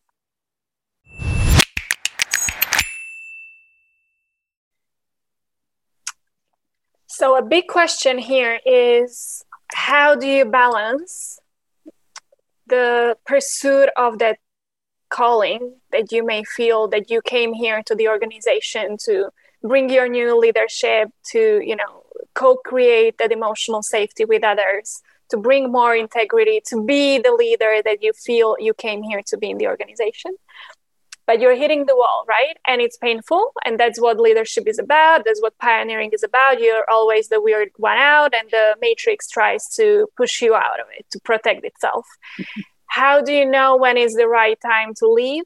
So, 7.06 7.36
a 7.36 7.42
big 7.42 7.68
question 7.68 8.18
here 8.18 8.58
is 8.66 9.44
how 9.72 10.16
do 10.16 10.26
you 10.26 10.44
balance 10.44 11.38
the 12.66 13.16
pursuit 13.24 13.88
of 13.96 14.18
that 14.18 14.38
calling 15.10 15.76
that 15.92 16.10
you 16.10 16.26
may 16.26 16.42
feel 16.42 16.88
that 16.88 17.08
you 17.10 17.22
came 17.22 17.52
here 17.52 17.84
to 17.86 17.94
the 17.94 18.08
organization 18.08 18.96
to 19.04 19.28
bring 19.62 19.88
your 19.88 20.08
new 20.08 20.36
leadership 20.36 21.08
to, 21.30 21.60
you 21.64 21.76
know, 21.76 22.02
co 22.34 22.56
create 22.56 23.18
that 23.18 23.30
emotional 23.30 23.80
safety 23.80 24.24
with 24.24 24.42
others 24.42 25.00
to 25.30 25.36
bring 25.36 25.72
more 25.72 25.94
integrity, 25.94 26.60
to 26.68 26.82
be 26.84 27.18
the 27.18 27.32
leader 27.32 27.80
that 27.84 28.02
you 28.02 28.12
feel 28.12 28.56
you 28.58 28.74
came 28.74 29.02
here 29.02 29.22
to 29.26 29.36
be 29.36 29.50
in 29.50 29.58
the 29.58 29.66
organization. 29.66 30.32
But 31.26 31.40
you're 31.40 31.56
hitting 31.56 31.86
the 31.86 31.96
wall, 31.96 32.24
right? 32.28 32.56
And 32.66 32.82
it's 32.82 32.98
painful. 32.98 33.52
And 33.64 33.80
that's 33.80 33.98
what 33.98 34.20
leadership 34.20 34.64
is 34.66 34.78
about. 34.78 35.24
That's 35.24 35.40
what 35.40 35.56
pioneering 35.58 36.10
is 36.12 36.22
about. 36.22 36.60
You're 36.60 36.84
always 36.90 37.28
the 37.28 37.40
weird 37.40 37.70
one 37.76 37.96
out, 37.96 38.34
and 38.34 38.50
the 38.50 38.76
matrix 38.80 39.28
tries 39.28 39.66
to 39.76 40.06
push 40.18 40.42
you 40.42 40.54
out 40.54 40.80
of 40.80 40.86
it 40.98 41.06
to 41.12 41.20
protect 41.20 41.64
itself. 41.64 42.06
How 42.86 43.22
do 43.22 43.32
you 43.32 43.46
know 43.46 43.76
when 43.76 43.96
is 43.96 44.14
the 44.14 44.28
right 44.28 44.58
time 44.60 44.92
to 44.98 45.08
leave, 45.08 45.44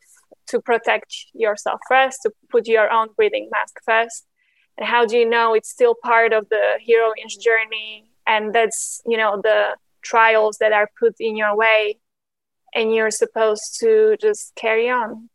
to 0.48 0.60
protect 0.60 1.14
yourself 1.32 1.80
first, 1.88 2.20
to 2.22 2.32
put 2.50 2.66
your 2.66 2.90
own 2.90 3.08
breathing 3.16 3.48
mask 3.50 3.76
first? 3.86 4.26
And 4.76 4.86
how 4.86 5.06
do 5.06 5.16
you 5.16 5.28
know 5.28 5.54
it's 5.54 5.70
still 5.70 5.96
part 6.04 6.32
of 6.32 6.48
the 6.50 6.78
heroine's 6.86 7.36
journey 7.36 8.07
and 8.28 8.54
that's, 8.54 9.00
you 9.06 9.16
know, 9.16 9.40
the 9.42 9.74
trials 10.02 10.58
that 10.58 10.72
are 10.72 10.88
put 11.00 11.14
in 11.18 11.36
your 11.36 11.56
way 11.56 11.98
and 12.74 12.94
you're 12.94 13.10
supposed 13.10 13.78
to 13.80 14.16
just 14.20 14.54
carry 14.54 14.90
on? 14.90 15.30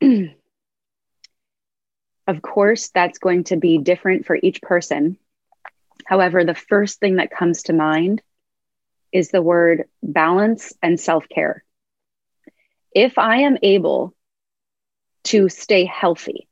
of 2.26 2.42
course, 2.42 2.90
that's 2.94 3.18
going 3.18 3.44
to 3.44 3.56
be 3.56 3.78
different 3.78 4.26
for 4.26 4.36
each 4.42 4.62
person. 4.62 5.18
However, 6.06 6.44
the 6.44 6.54
first 6.54 6.98
thing 6.98 7.16
that 7.16 7.30
comes 7.30 7.64
to 7.64 7.72
mind 7.72 8.22
is 9.12 9.30
the 9.30 9.42
word 9.42 9.84
balance 10.02 10.72
and 10.82 10.98
self 10.98 11.28
care. 11.28 11.62
If 12.94 13.18
I 13.18 13.42
am 13.42 13.58
able 13.62 14.14
to 15.24 15.48
stay 15.48 15.84
healthy, 15.84 16.48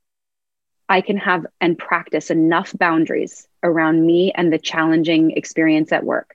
I 0.90 1.02
can 1.02 1.18
have 1.18 1.46
and 1.60 1.78
practice 1.78 2.32
enough 2.32 2.76
boundaries 2.76 3.46
around 3.62 4.04
me 4.04 4.32
and 4.34 4.52
the 4.52 4.58
challenging 4.58 5.30
experience 5.30 5.92
at 5.92 6.04
work. 6.04 6.34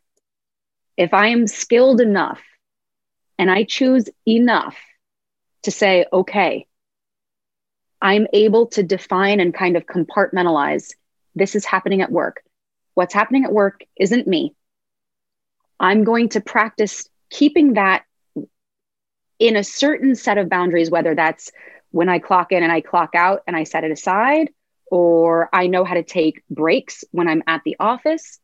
If 0.95 1.13
I 1.13 1.27
am 1.27 1.45
skilled 1.45 2.00
enough 2.00 2.41
and 3.38 3.51
I 3.51 3.65
choose 3.65 4.09
enough 4.25 4.77
to 5.63 5.71
say, 5.71 6.05
okay, 6.12 6.67
I'm 8.01 8.27
able 8.31 8.67
to 8.67 8.83
define 8.83 9.41
and 9.41 9.53
kind 9.53 9.75
of 9.75 9.85
compartmentalize 9.85 10.93
this 11.35 11.55
is 11.55 11.65
happening 11.65 12.01
at 12.01 12.12
work. 12.12 12.41
What's 12.93 13.13
happening 13.13 13.43
at 13.43 13.51
work 13.51 13.83
isn't 14.00 14.25
me. 14.25 14.55
I'm 15.81 16.05
going 16.05 16.29
to 16.29 16.39
practice 16.39 17.09
keeping 17.29 17.74
that 17.74 18.05
in 19.38 19.57
a 19.57 19.65
certain 19.65 20.15
set 20.15 20.38
of 20.38 20.47
boundaries, 20.47 20.89
whether 20.89 21.13
that's 21.13 21.51
when 21.95 22.09
I 22.09 22.19
clock 22.19 22.51
in 22.51 22.61
and 22.61 22.73
I 22.73 22.81
clock 22.81 23.15
out 23.15 23.43
and 23.47 23.55
I 23.55 23.63
set 23.63 23.85
it 23.85 23.91
aside, 23.91 24.49
or 24.91 25.47
I 25.53 25.67
know 25.67 25.85
how 25.85 25.93
to 25.93 26.03
take 26.03 26.43
breaks 26.49 27.05
when 27.11 27.29
I'm 27.29 27.41
at 27.47 27.61
the 27.63 27.77
office. 27.79 28.37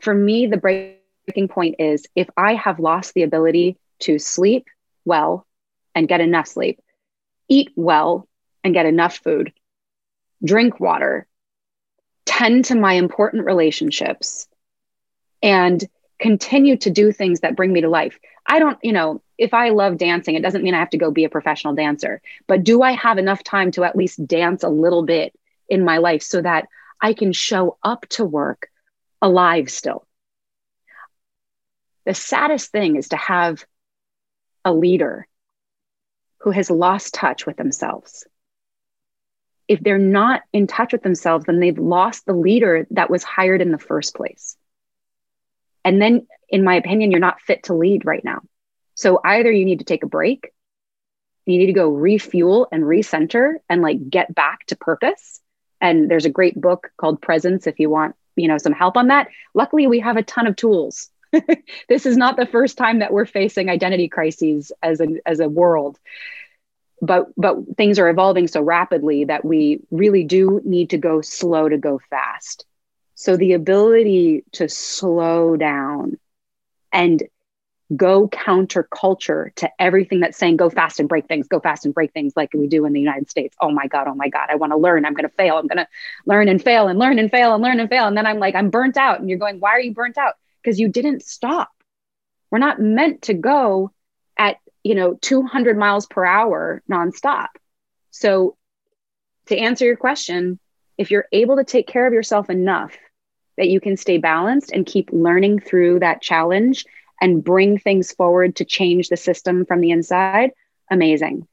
For 0.00 0.14
me, 0.14 0.46
the 0.46 0.58
breaking 0.58 1.48
point 1.48 1.74
is 1.80 2.06
if 2.14 2.30
I 2.36 2.54
have 2.54 2.78
lost 2.78 3.14
the 3.14 3.24
ability 3.24 3.78
to 4.02 4.20
sleep 4.20 4.68
well 5.04 5.44
and 5.96 6.06
get 6.06 6.20
enough 6.20 6.46
sleep, 6.46 6.78
eat 7.48 7.72
well 7.74 8.28
and 8.62 8.72
get 8.72 8.86
enough 8.86 9.16
food, 9.16 9.52
drink 10.44 10.78
water, 10.78 11.26
tend 12.26 12.66
to 12.66 12.76
my 12.76 12.92
important 12.92 13.44
relationships, 13.44 14.46
and 15.42 15.84
continue 16.22 16.76
to 16.76 16.88
do 16.88 17.10
things 17.10 17.40
that 17.40 17.56
bring 17.56 17.72
me 17.72 17.80
to 17.80 17.88
life. 17.88 18.18
I 18.46 18.60
don't, 18.60 18.78
you 18.80 18.92
know, 18.92 19.20
if 19.36 19.52
I 19.52 19.70
love 19.70 19.98
dancing, 19.98 20.36
it 20.36 20.42
doesn't 20.42 20.62
mean 20.62 20.72
I 20.72 20.78
have 20.78 20.90
to 20.90 20.96
go 20.98 21.10
be 21.10 21.24
a 21.24 21.28
professional 21.28 21.74
dancer, 21.74 22.22
but 22.46 22.62
do 22.62 22.80
I 22.80 22.92
have 22.92 23.18
enough 23.18 23.42
time 23.42 23.72
to 23.72 23.84
at 23.84 23.96
least 23.96 24.24
dance 24.26 24.62
a 24.62 24.68
little 24.68 25.04
bit 25.04 25.34
in 25.68 25.84
my 25.84 25.98
life 25.98 26.22
so 26.22 26.40
that 26.40 26.68
I 27.00 27.12
can 27.12 27.32
show 27.32 27.76
up 27.82 28.06
to 28.10 28.24
work 28.24 28.68
alive 29.20 29.68
still? 29.68 30.06
The 32.06 32.14
saddest 32.14 32.70
thing 32.70 32.94
is 32.94 33.08
to 33.08 33.16
have 33.16 33.64
a 34.64 34.72
leader 34.72 35.26
who 36.38 36.52
has 36.52 36.70
lost 36.70 37.14
touch 37.14 37.46
with 37.46 37.56
themselves 37.56 38.26
if 39.68 39.80
they're 39.80 39.96
not 39.96 40.42
in 40.52 40.66
touch 40.66 40.92
with 40.92 41.02
themselves, 41.02 41.46
then 41.46 41.60
they've 41.60 41.78
lost 41.78 42.26
the 42.26 42.34
leader 42.34 42.86
that 42.90 43.08
was 43.08 43.22
hired 43.22 43.62
in 43.62 43.70
the 43.70 43.78
first 43.78 44.14
place. 44.14 44.56
And 45.84 46.00
then, 46.00 46.26
in 46.48 46.64
my 46.64 46.76
opinion, 46.76 47.10
you're 47.10 47.20
not 47.20 47.40
fit 47.40 47.64
to 47.64 47.74
lead 47.74 48.04
right 48.04 48.24
now. 48.24 48.40
So 48.94 49.20
either 49.24 49.50
you 49.50 49.64
need 49.64 49.78
to 49.80 49.84
take 49.84 50.02
a 50.02 50.08
break, 50.08 50.52
you 51.46 51.58
need 51.58 51.66
to 51.66 51.72
go 51.72 51.88
refuel 51.88 52.68
and 52.70 52.84
recenter 52.84 53.54
and 53.68 53.82
like 53.82 54.08
get 54.08 54.34
back 54.34 54.66
to 54.66 54.76
purpose. 54.76 55.40
And 55.80 56.10
there's 56.10 56.26
a 56.26 56.30
great 56.30 56.60
book 56.60 56.90
called 56.96 57.20
Presence 57.20 57.66
if 57.66 57.80
you 57.80 57.90
want, 57.90 58.14
you 58.36 58.46
know, 58.46 58.58
some 58.58 58.72
help 58.72 58.96
on 58.96 59.08
that. 59.08 59.28
Luckily, 59.54 59.86
we 59.86 60.00
have 60.00 60.16
a 60.16 60.22
ton 60.22 60.46
of 60.46 60.54
tools. 60.54 61.10
this 61.88 62.06
is 62.06 62.16
not 62.16 62.36
the 62.36 62.46
first 62.46 62.78
time 62.78 63.00
that 63.00 63.12
we're 63.12 63.26
facing 63.26 63.68
identity 63.68 64.08
crises 64.08 64.70
as 64.82 65.00
a 65.00 65.08
as 65.26 65.40
a 65.40 65.48
world 65.48 65.98
but 67.02 67.26
but 67.36 67.56
things 67.76 67.98
are 67.98 68.08
evolving 68.08 68.46
so 68.46 68.62
rapidly 68.62 69.24
that 69.24 69.44
we 69.44 69.80
really 69.90 70.24
do 70.24 70.60
need 70.64 70.90
to 70.90 70.98
go 70.98 71.20
slow 71.20 71.68
to 71.68 71.76
go 71.76 72.00
fast 72.08 72.64
so 73.14 73.36
the 73.36 73.52
ability 73.52 74.44
to 74.52 74.68
slow 74.68 75.56
down 75.56 76.18
and 76.92 77.22
go 77.94 78.26
counterculture 78.28 79.54
to 79.54 79.70
everything 79.78 80.20
that's 80.20 80.38
saying 80.38 80.56
go 80.56 80.70
fast 80.70 80.98
and 80.98 81.08
break 81.08 81.26
things 81.26 81.46
go 81.46 81.60
fast 81.60 81.84
and 81.84 81.94
break 81.94 82.12
things 82.12 82.32
like 82.36 82.50
we 82.54 82.66
do 82.66 82.86
in 82.86 82.92
the 82.92 83.00
united 83.00 83.28
states. 83.28 83.56
Oh 83.60 83.70
my 83.70 83.86
god 83.86 84.08
oh 84.08 84.14
my 84.14 84.28
god 84.28 84.48
i 84.50 84.56
want 84.56 84.72
to 84.72 84.78
learn. 84.78 85.04
I'm 85.04 85.14
going 85.14 85.28
to 85.28 85.34
fail. 85.36 85.58
I'm 85.58 85.66
going 85.66 85.78
to 85.78 85.88
learn 86.26 86.48
and 86.48 86.62
fail 86.62 86.88
and 86.88 86.98
learn 86.98 87.18
and 87.18 87.30
fail 87.30 87.54
and 87.54 87.62
learn 87.62 87.80
and 87.80 87.88
fail. 87.88 88.06
And 88.06 88.16
then 88.16 88.26
i'm 88.26 88.38
like 88.38 88.54
i'm 88.54 88.70
burnt 88.70 88.96
out. 88.96 89.20
And 89.20 89.28
you're 89.28 89.38
going 89.38 89.60
why 89.60 89.70
are 89.70 89.80
you 89.80 89.92
burnt 89.92 90.18
out? 90.18 90.34
Because 90.62 90.80
you 90.80 90.88
didn't 90.88 91.22
stop. 91.22 91.70
We're 92.50 92.58
not 92.58 92.80
meant 92.80 93.22
to 93.22 93.34
go 93.34 93.92
at 94.38 94.56
you 94.82 94.94
know 94.94 95.14
200 95.20 95.76
miles 95.76 96.06
per 96.06 96.24
hour 96.24 96.82
nonstop. 96.90 97.48
So 98.10 98.56
to 99.46 99.56
answer 99.56 99.84
your 99.84 99.96
question 99.96 100.58
if 100.98 101.10
you're 101.10 101.26
able 101.32 101.56
to 101.56 101.64
take 101.64 101.86
care 101.86 102.06
of 102.06 102.12
yourself 102.12 102.50
enough 102.50 102.96
that 103.56 103.68
you 103.68 103.80
can 103.80 103.96
stay 103.96 104.18
balanced 104.18 104.72
and 104.72 104.86
keep 104.86 105.10
learning 105.12 105.60
through 105.60 105.98
that 105.98 106.22
challenge 106.22 106.84
and 107.20 107.44
bring 107.44 107.78
things 107.78 108.12
forward 108.12 108.56
to 108.56 108.64
change 108.64 109.08
the 109.08 109.16
system 109.16 109.64
from 109.66 109.80
the 109.80 109.90
inside 109.90 110.50
amazing. 110.90 111.46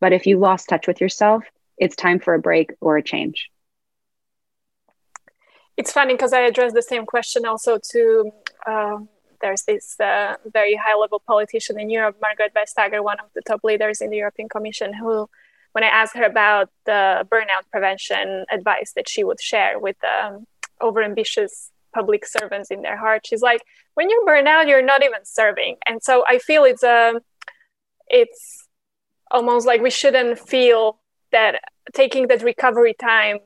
But 0.00 0.12
if 0.12 0.26
you 0.26 0.38
lost 0.38 0.68
touch 0.68 0.86
with 0.86 1.00
yourself 1.00 1.44
it's 1.78 1.96
time 1.96 2.20
for 2.20 2.34
a 2.34 2.38
break 2.38 2.72
or 2.80 2.96
a 2.96 3.02
change. 3.02 3.50
It's 5.76 5.90
funny 5.90 6.14
because 6.14 6.32
i 6.32 6.40
addressed 6.40 6.74
the 6.74 6.82
same 6.82 7.06
question 7.06 7.44
also 7.46 7.78
to 7.92 8.30
um, 8.66 9.08
there's 9.40 9.62
this 9.62 9.98
uh, 9.98 10.36
very 10.52 10.76
high 10.76 10.96
level 10.96 11.20
politician 11.26 11.78
in 11.78 11.90
Europe, 11.90 12.16
Margaret 12.22 12.52
Vestager, 12.54 13.02
one 13.02 13.18
of 13.18 13.26
the 13.34 13.42
top 13.42 13.64
leaders 13.64 14.00
in 14.00 14.10
the 14.10 14.16
European 14.18 14.48
Commission, 14.48 14.94
who, 14.94 15.28
when 15.72 15.84
I 15.84 15.88
asked 15.88 16.16
her 16.16 16.24
about 16.24 16.70
the 16.86 17.26
burnout 17.30 17.64
prevention 17.70 18.44
advice 18.50 18.92
that 18.96 19.08
she 19.08 19.24
would 19.24 19.40
share 19.40 19.78
with 19.78 19.96
um, 20.04 20.46
overambitious 20.80 21.70
public 21.94 22.26
servants 22.26 22.70
in 22.70 22.82
their 22.82 22.96
heart, 22.96 23.26
she's 23.26 23.42
like, 23.42 23.62
when 23.94 24.08
you're 24.08 24.24
burned 24.24 24.48
out, 24.48 24.68
you're 24.68 24.82
not 24.82 25.02
even 25.02 25.24
serving. 25.24 25.76
And 25.86 26.02
so 26.02 26.24
I 26.26 26.38
feel 26.38 26.64
it's 26.64 26.82
a, 26.82 27.10
um, 27.10 27.20
it's 28.08 28.68
almost 29.30 29.66
like 29.66 29.80
we 29.80 29.90
shouldn't 29.90 30.38
feel 30.38 31.00
that 31.30 31.60
taking 31.94 32.28
that 32.28 32.42
recovery 32.42 32.94
time 32.94 33.38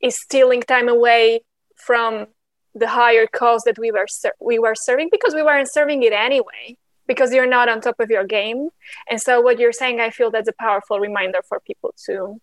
is 0.00 0.18
stealing 0.18 0.62
time 0.62 0.88
away 0.88 1.40
from 1.76 2.26
the 2.74 2.88
higher 2.88 3.26
cause 3.26 3.62
that 3.64 3.78
we 3.78 3.90
were 3.90 4.06
ser- 4.06 4.34
we 4.40 4.58
were 4.58 4.74
serving 4.74 5.08
because 5.10 5.34
we 5.34 5.42
weren't 5.42 5.70
serving 5.70 6.02
it 6.02 6.12
anyway 6.12 6.76
because 7.06 7.32
you're 7.32 7.46
not 7.46 7.68
on 7.68 7.80
top 7.80 7.98
of 8.00 8.10
your 8.10 8.24
game 8.24 8.68
and 9.08 9.20
so 9.20 9.40
what 9.40 9.58
you're 9.58 9.72
saying 9.72 10.00
i 10.00 10.10
feel 10.10 10.30
that's 10.30 10.48
a 10.48 10.52
powerful 10.52 10.98
reminder 11.00 11.40
for 11.48 11.60
people 11.60 11.94
to 12.04 12.40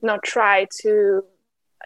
not 0.00 0.22
try 0.22 0.66
to 0.80 1.22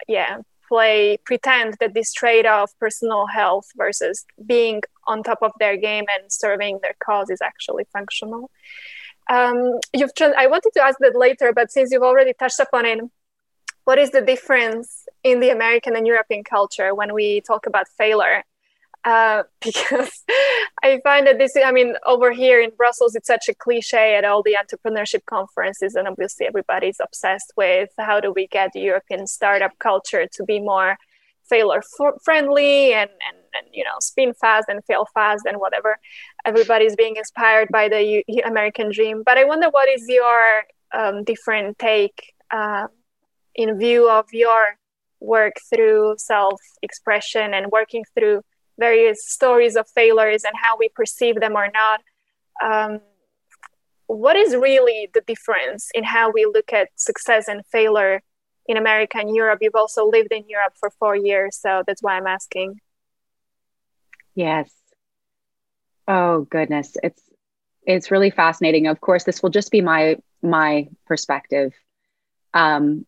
yeah 0.07 0.37
play 0.67 1.17
pretend 1.25 1.75
that 1.79 1.93
this 1.93 2.11
trade-off 2.11 2.71
personal 2.79 3.25
health 3.27 3.67
versus 3.77 4.25
being 4.45 4.81
on 5.07 5.23
top 5.23 5.39
of 5.41 5.51
their 5.59 5.77
game 5.77 6.05
and 6.19 6.31
serving 6.31 6.79
their 6.81 6.95
cause 7.03 7.29
is 7.29 7.41
actually 7.41 7.85
functional 7.93 8.49
um, 9.29 9.79
you've 9.93 10.11
i 10.37 10.47
wanted 10.47 10.71
to 10.73 10.83
ask 10.83 10.97
that 10.99 11.15
later 11.15 11.53
but 11.53 11.71
since 11.71 11.91
you've 11.91 12.03
already 12.03 12.33
touched 12.33 12.59
upon 12.59 12.85
it 12.85 12.99
what 13.87 13.97
is 13.97 14.11
the 14.11 14.19
difference 14.19 15.07
in 15.23 15.39
the 15.39 15.49
American 15.49 15.95
and 15.95 16.05
European 16.05 16.43
culture 16.43 16.93
when 16.93 17.13
we 17.13 17.39
talk 17.39 17.65
about 17.67 17.87
failure. 17.97 18.43
Uh, 19.03 19.43
because 19.61 20.23
I 20.83 20.99
find 21.03 21.27
that 21.27 21.37
this, 21.37 21.53
I 21.63 21.71
mean, 21.71 21.95
over 22.05 22.31
here 22.31 22.59
in 22.61 22.71
Brussels, 22.75 23.15
it's 23.15 23.27
such 23.27 23.47
a 23.49 23.55
cliche 23.55 24.15
at 24.15 24.25
all 24.25 24.43
the 24.43 24.57
entrepreneurship 24.61 25.25
conferences, 25.25 25.95
and 25.95 26.07
obviously 26.07 26.45
everybody's 26.45 26.97
obsessed 27.01 27.53
with 27.55 27.89
how 27.97 28.19
do 28.19 28.31
we 28.31 28.47
get 28.47 28.71
the 28.73 28.81
European 28.81 29.27
startup 29.27 29.77
culture 29.79 30.27
to 30.33 30.43
be 30.43 30.59
more 30.59 30.97
failure 31.49 31.81
friendly 32.23 32.93
and, 32.93 33.09
and, 33.09 33.37
and, 33.53 33.67
you 33.73 33.83
know, 33.83 33.97
spin 34.01 34.33
fast 34.33 34.67
and 34.69 34.83
fail 34.85 35.07
fast 35.13 35.45
and 35.45 35.57
whatever. 35.57 35.97
Everybody's 36.45 36.95
being 36.95 37.15
inspired 37.15 37.69
by 37.71 37.89
the 37.89 38.23
U- 38.27 38.41
American 38.45 38.91
dream. 38.91 39.23
But 39.25 39.37
I 39.37 39.45
wonder 39.45 39.69
what 39.69 39.89
is 39.89 40.05
your 40.07 40.63
um, 40.93 41.23
different 41.23 41.79
take 41.79 42.33
uh, 42.51 42.87
in 43.55 43.77
view 43.77 44.09
of 44.09 44.25
your 44.31 44.77
work 45.19 45.55
through 45.69 46.15
self 46.17 46.61
expression 46.81 47.53
and 47.53 47.67
working 47.71 48.03
through 48.15 48.41
various 48.79 49.25
stories 49.25 49.75
of 49.75 49.87
failures 49.89 50.43
and 50.43 50.53
how 50.55 50.77
we 50.77 50.89
perceive 50.89 51.39
them 51.39 51.55
or 51.55 51.69
not. 51.73 52.01
Um, 52.63 53.01
what 54.07 54.35
is 54.35 54.55
really 54.55 55.09
the 55.13 55.21
difference 55.21 55.89
in 55.93 56.03
how 56.03 56.31
we 56.31 56.45
look 56.45 56.71
at 56.71 56.89
success 56.95 57.47
and 57.47 57.65
failure 57.65 58.21
in 58.67 58.77
America 58.77 59.17
and 59.17 59.35
Europe? 59.35 59.59
You've 59.61 59.75
also 59.75 60.07
lived 60.07 60.31
in 60.31 60.43
Europe 60.47 60.73
for 60.79 60.89
four 60.99 61.15
years, 61.15 61.57
so 61.57 61.83
that's 61.85 62.01
why 62.01 62.15
I'm 62.15 62.27
asking. 62.27 62.79
Yes. 64.35 64.71
Oh, 66.07 66.41
goodness. 66.49 66.95
It's 67.03 67.21
it's 67.85 68.11
really 68.11 68.29
fascinating. 68.29 68.87
Of 68.87 69.01
course, 69.01 69.23
this 69.23 69.41
will 69.41 69.49
just 69.49 69.71
be 69.71 69.81
my 69.81 70.17
my 70.41 70.87
perspective. 71.05 71.73
Um, 72.53 73.05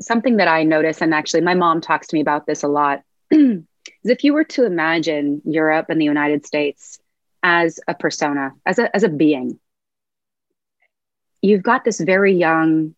something 0.00 0.38
that 0.38 0.48
I 0.48 0.62
notice, 0.62 1.02
and 1.02 1.12
actually, 1.12 1.42
my 1.42 1.54
mom 1.54 1.80
talks 1.80 2.08
to 2.08 2.16
me 2.16 2.20
about 2.20 2.46
this 2.46 2.62
a 2.62 2.68
lot, 2.68 3.02
is 4.02 4.10
if 4.10 4.24
you 4.24 4.32
were 4.32 4.44
to 4.44 4.64
imagine 4.64 5.42
Europe 5.44 5.86
and 5.88 6.00
the 6.00 6.04
United 6.04 6.46
States 6.46 6.98
as 7.42 7.80
a 7.88 7.94
persona, 7.94 8.52
as 8.66 8.78
a 8.78 8.94
as 8.94 9.02
a 9.02 9.08
being, 9.08 9.58
you've 11.42 11.62
got 11.62 11.84
this 11.84 12.00
very 12.00 12.34
young 12.34 12.94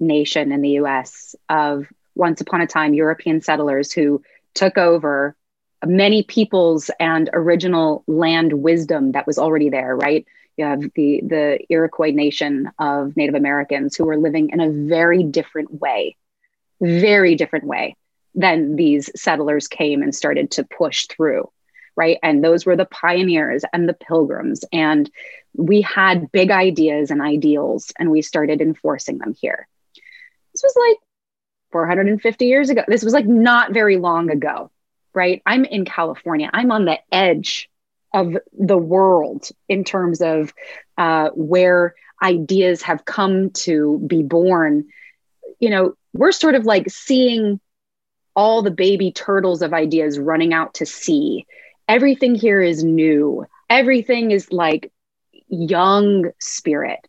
nation 0.00 0.52
in 0.52 0.62
the 0.62 0.70
U.S. 0.70 1.34
of 1.48 1.86
once 2.14 2.40
upon 2.40 2.60
a 2.60 2.66
time 2.66 2.94
European 2.94 3.40
settlers 3.40 3.92
who 3.92 4.22
took 4.54 4.78
over 4.78 5.36
many 5.86 6.22
peoples 6.24 6.90
and 6.98 7.30
original 7.32 8.02
land 8.06 8.52
wisdom 8.52 9.12
that 9.12 9.26
was 9.26 9.38
already 9.38 9.70
there, 9.70 9.94
right? 9.94 10.26
You 10.56 10.64
have 10.64 10.80
the, 10.80 11.20
the 11.22 11.58
Iroquois 11.68 12.10
nation 12.10 12.68
of 12.80 13.16
Native 13.16 13.36
Americans 13.36 13.94
who 13.94 14.04
were 14.04 14.16
living 14.16 14.50
in 14.50 14.60
a 14.60 14.70
very 14.70 15.22
different 15.22 15.72
way, 15.80 16.16
very 16.80 17.36
different 17.36 17.64
way 17.64 17.96
than 18.34 18.76
these 18.76 19.10
settlers 19.20 19.68
came 19.68 20.02
and 20.02 20.14
started 20.14 20.50
to 20.52 20.64
push 20.64 21.06
through, 21.06 21.50
right? 21.96 22.18
And 22.22 22.42
those 22.42 22.64
were 22.64 22.76
the 22.76 22.84
pioneers 22.84 23.64
and 23.72 23.88
the 23.88 23.94
pilgrims. 23.94 24.64
And 24.72 25.10
we 25.54 25.80
had 25.80 26.30
big 26.30 26.50
ideas 26.50 27.10
and 27.10 27.20
ideals, 27.20 27.92
and 27.98 28.10
we 28.10 28.22
started 28.22 28.60
enforcing 28.60 29.18
them 29.18 29.34
here. 29.40 29.66
This 30.52 30.62
was 30.62 30.74
like 30.88 30.98
450 31.72 32.46
years 32.46 32.70
ago. 32.70 32.82
This 32.86 33.02
was 33.02 33.12
like 33.12 33.26
not 33.26 33.72
very 33.72 33.96
long 33.96 34.30
ago 34.30 34.70
right? 35.18 35.42
I'm 35.44 35.64
in 35.64 35.84
California. 35.84 36.48
I'm 36.52 36.70
on 36.70 36.84
the 36.84 36.98
edge 37.12 37.68
of 38.14 38.36
the 38.56 38.78
world 38.78 39.48
in 39.68 39.82
terms 39.82 40.22
of 40.22 40.54
uh, 40.96 41.30
where 41.34 41.94
ideas 42.22 42.82
have 42.82 43.04
come 43.04 43.50
to 43.50 44.00
be 44.06 44.22
born. 44.22 44.86
You 45.58 45.70
know, 45.70 45.94
we're 46.12 46.30
sort 46.30 46.54
of 46.54 46.66
like 46.66 46.88
seeing 46.90 47.60
all 48.38 48.62
the 48.62 48.70
baby 48.70 49.10
turtles 49.10 49.62
of 49.62 49.74
ideas 49.74 50.16
running 50.16 50.54
out 50.54 50.74
to 50.74 50.86
sea. 50.86 51.44
Everything 51.88 52.36
here 52.36 52.62
is 52.62 52.84
new. 52.84 53.44
Everything 53.68 54.30
is 54.30 54.52
like 54.52 54.92
young 55.48 56.30
spirit. 56.38 57.00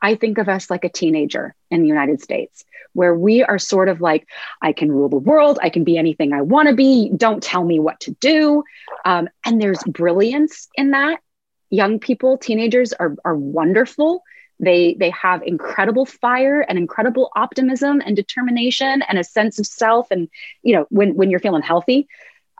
I 0.00 0.14
think 0.14 0.38
of 0.38 0.48
us 0.48 0.70
like 0.70 0.84
a 0.84 0.88
teenager 0.88 1.54
in 1.70 1.82
the 1.82 1.88
United 1.88 2.22
States 2.22 2.64
where 2.94 3.14
we 3.14 3.44
are 3.44 3.58
sort 3.58 3.90
of 3.90 4.00
like, 4.00 4.26
I 4.62 4.72
can 4.72 4.90
rule 4.90 5.10
the 5.10 5.16
world, 5.16 5.58
I 5.62 5.68
can 5.68 5.84
be 5.84 5.98
anything 5.98 6.32
I 6.32 6.40
want 6.40 6.70
to 6.70 6.74
be, 6.74 7.12
don't 7.14 7.42
tell 7.42 7.62
me 7.62 7.78
what 7.78 8.00
to 8.00 8.12
do. 8.12 8.64
Um, 9.04 9.28
and 9.44 9.60
there's 9.60 9.82
brilliance 9.86 10.66
in 10.76 10.92
that. 10.92 11.20
Young 11.68 11.98
people, 11.98 12.38
teenagers 12.38 12.94
are, 12.94 13.16
are 13.22 13.36
wonderful. 13.36 14.22
They, 14.60 14.94
they 14.94 15.10
have 15.10 15.42
incredible 15.42 16.06
fire 16.06 16.60
and 16.60 16.78
incredible 16.78 17.30
optimism 17.34 18.00
and 18.04 18.14
determination 18.14 19.02
and 19.02 19.18
a 19.18 19.24
sense 19.24 19.58
of 19.58 19.66
self. 19.66 20.10
And, 20.10 20.28
you 20.62 20.76
know, 20.76 20.86
when, 20.90 21.14
when 21.14 21.30
you're 21.30 21.40
feeling 21.40 21.62
healthy, 21.62 22.06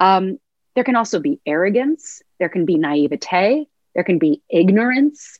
um, 0.00 0.38
there 0.74 0.84
can 0.84 0.96
also 0.96 1.20
be 1.20 1.40
arrogance, 1.44 2.22
there 2.38 2.48
can 2.48 2.64
be 2.64 2.78
naivete, 2.78 3.66
there 3.94 4.04
can 4.04 4.18
be 4.18 4.42
ignorance. 4.48 5.38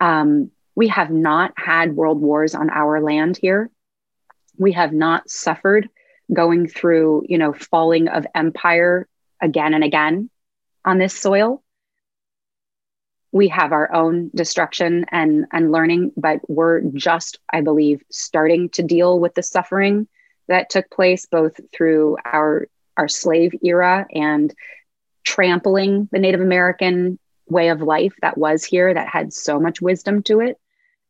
Um, 0.00 0.50
we 0.74 0.88
have 0.88 1.10
not 1.10 1.52
had 1.56 1.94
world 1.94 2.20
wars 2.20 2.54
on 2.54 2.68
our 2.70 3.00
land 3.00 3.36
here 3.36 3.70
we 4.58 4.72
have 4.72 4.92
not 4.92 5.28
suffered 5.28 5.88
going 6.32 6.68
through, 6.68 7.24
you 7.28 7.38
know, 7.38 7.52
falling 7.52 8.08
of 8.08 8.26
empire 8.34 9.08
again 9.40 9.74
and 9.74 9.84
again 9.84 10.30
on 10.84 10.98
this 10.98 11.14
soil. 11.14 11.62
We 13.32 13.48
have 13.48 13.72
our 13.72 13.92
own 13.92 14.30
destruction 14.34 15.06
and, 15.10 15.46
and 15.52 15.72
learning, 15.72 16.12
but 16.16 16.40
we're 16.48 16.82
just, 16.82 17.38
I 17.50 17.62
believe, 17.62 18.02
starting 18.10 18.68
to 18.70 18.82
deal 18.82 19.18
with 19.18 19.34
the 19.34 19.42
suffering 19.42 20.06
that 20.48 20.70
took 20.70 20.90
place 20.90 21.26
both 21.26 21.58
through 21.72 22.18
our, 22.24 22.68
our 22.96 23.08
slave 23.08 23.54
era 23.62 24.06
and 24.14 24.54
trampling 25.24 26.08
the 26.12 26.18
Native 26.18 26.40
American 26.40 27.18
way 27.48 27.68
of 27.68 27.80
life 27.80 28.12
that 28.22 28.36
was 28.36 28.64
here 28.64 28.92
that 28.92 29.08
had 29.08 29.32
so 29.32 29.58
much 29.58 29.80
wisdom 29.80 30.22
to 30.24 30.40
it 30.40 30.58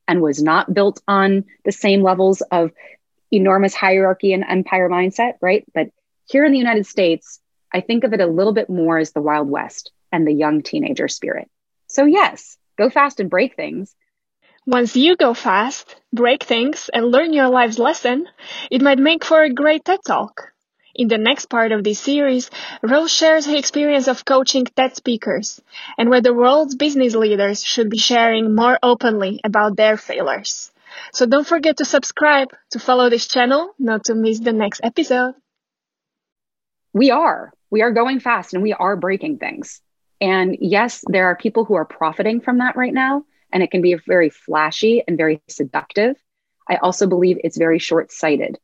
and 0.06 0.20
was 0.20 0.42
not 0.42 0.72
built 0.72 1.00
on 1.08 1.44
the 1.64 1.72
same 1.72 2.02
levels 2.02 2.40
of 2.50 2.72
enormous 3.30 3.74
hierarchy 3.74 4.32
and 4.32 4.44
empire 4.46 4.88
mindset, 4.88 5.35
right? 5.40 5.64
But 5.74 5.90
here 6.28 6.44
in 6.44 6.52
the 6.52 6.58
United 6.58 6.87
States, 6.87 7.40
I 7.72 7.80
think 7.80 8.04
of 8.04 8.12
it 8.12 8.20
a 8.20 8.26
little 8.26 8.52
bit 8.52 8.68
more 8.68 8.98
as 8.98 9.12
the 9.12 9.22
Wild 9.22 9.48
West 9.48 9.90
and 10.11 10.26
the 10.26 10.32
young 10.32 10.62
teenager 10.62 11.08
spirit. 11.08 11.50
So, 11.92 12.07
yes, 12.07 12.57
go 12.78 12.88
fast 12.88 13.20
and 13.20 13.28
break 13.28 13.55
things. 13.55 13.94
Once 14.66 14.96
you 14.96 15.14
go 15.14 15.35
fast, 15.35 15.94
break 16.11 16.42
things, 16.42 16.88
and 16.94 17.12
learn 17.12 17.35
your 17.35 17.50
life's 17.50 17.78
lesson, 17.78 18.26
it 18.70 18.81
might 18.81 18.98
make 18.98 19.22
for 19.22 19.42
a 19.42 19.52
great 19.52 19.85
TED 19.85 20.00
Talk. 20.07 20.55
In 20.94 21.09
the 21.09 21.18
next 21.18 21.50
part 21.50 21.70
of 21.70 21.85
this 21.85 22.00
series, 22.00 22.48
Rose 22.83 23.12
shares 23.12 23.44
her 23.44 23.57
experience 23.57 24.09
of 24.09 24.24
coaching 24.24 24.64
TED 24.64 24.96
speakers 24.96 25.61
and 25.98 26.09
where 26.09 26.22
the 26.22 26.33
world's 26.33 26.76
business 26.76 27.14
leaders 27.14 27.62
should 27.62 27.90
be 27.90 27.98
sharing 27.98 28.55
more 28.55 28.78
openly 28.83 29.42
about 29.44 29.76
their 29.76 29.98
failures. 29.98 30.72
So 31.12 31.26
don't 31.26 31.46
forget 31.46 31.76
to 31.76 31.85
subscribe 31.85 32.48
to 32.70 32.78
follow 32.78 33.11
this 33.11 33.28
channel 33.28 33.74
not 33.78 34.05
to 34.05 34.14
miss 34.14 34.40
the 34.40 34.55
next 34.55 34.81
episode. 34.83 35.35
We 36.94 37.11
are. 37.11 37.52
We 37.68 37.83
are 37.83 37.92
going 37.92 38.20
fast 38.20 38.55
and 38.55 38.62
we 38.62 38.72
are 38.72 38.96
breaking 38.96 39.37
things. 39.37 39.83
And 40.22 40.56
yes, 40.61 41.04
there 41.08 41.26
are 41.26 41.37
people 41.37 41.64
who 41.64 41.74
are 41.74 41.85
profiting 41.85 42.40
from 42.40 42.58
that 42.58 42.76
right 42.76 42.94
now, 42.94 43.24
and 43.52 43.62
it 43.62 43.70
can 43.72 43.82
be 43.82 43.96
very 44.06 44.30
flashy 44.30 45.02
and 45.06 45.18
very 45.18 45.42
seductive. 45.48 46.16
I 46.68 46.76
also 46.76 47.08
believe 47.08 47.38
it's 47.42 47.58
very 47.58 47.80
short-sighted. 47.80 48.58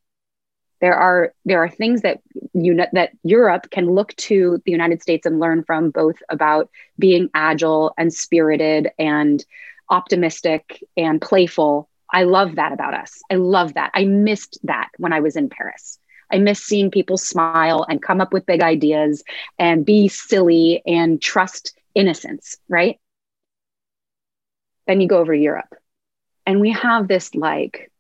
There 0.81 0.95
are 0.95 1.35
there 1.45 1.63
are 1.65 1.69
things 1.69 2.03
that 2.03 2.21
you 2.55 2.75
know, 2.75 2.87
that 2.93 3.11
Europe 3.25 3.71
can 3.71 3.91
look 3.91 4.15
to 4.29 4.63
the 4.65 4.71
United 4.71 5.03
States 5.03 5.27
and 5.27 5.41
learn 5.41 5.65
from, 5.65 5.91
both 5.91 6.17
about 6.29 6.71
being 6.97 7.29
agile 7.35 7.93
and 7.99 8.15
spirited 8.15 8.89
and 8.97 9.45
optimistic 9.91 10.83
and 10.97 11.21
playful 11.21 11.89
I 12.11 12.23
love 12.25 12.57
that 12.57 12.73
about 12.73 12.95
us. 12.95 13.21
I 13.31 13.35
love 13.35 13.75
that. 13.75 13.91
I 13.95 14.05
missed 14.05 14.59
that 14.65 14.89
when 14.97 15.13
I 15.13 15.21
was 15.21 15.37
in 15.37 15.51
Paris. 15.51 15.99
I 16.31 16.39
miss 16.39 16.63
seeing 16.63 16.91
people 16.91 17.17
smile 17.17 17.87
and 17.89 18.03
come 18.03 18.21
up 18.21 18.33
with 18.33 18.47
big 18.47 18.63
ideas 18.63 19.23
and 19.59 19.85
be 19.85 20.09
silly 20.09 20.83
and 20.87 21.21
trust 21.21 21.79
innocence, 21.95 22.57
right? 22.69 22.99
Then 24.87 25.01
you 25.01 25.09
go 25.09 25.19
over 25.19 25.35
to 25.35 25.41
Europe 25.41 25.75
and 26.47 26.61
we 26.61 26.73
have 26.73 27.09
this 27.09 27.35
like 27.35 27.91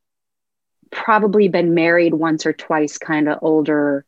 probably 0.90 1.48
been 1.48 1.74
married 1.74 2.14
once 2.14 2.46
or 2.46 2.52
twice 2.52 2.98
kind 2.98 3.28
of 3.28 3.38
older 3.42 4.04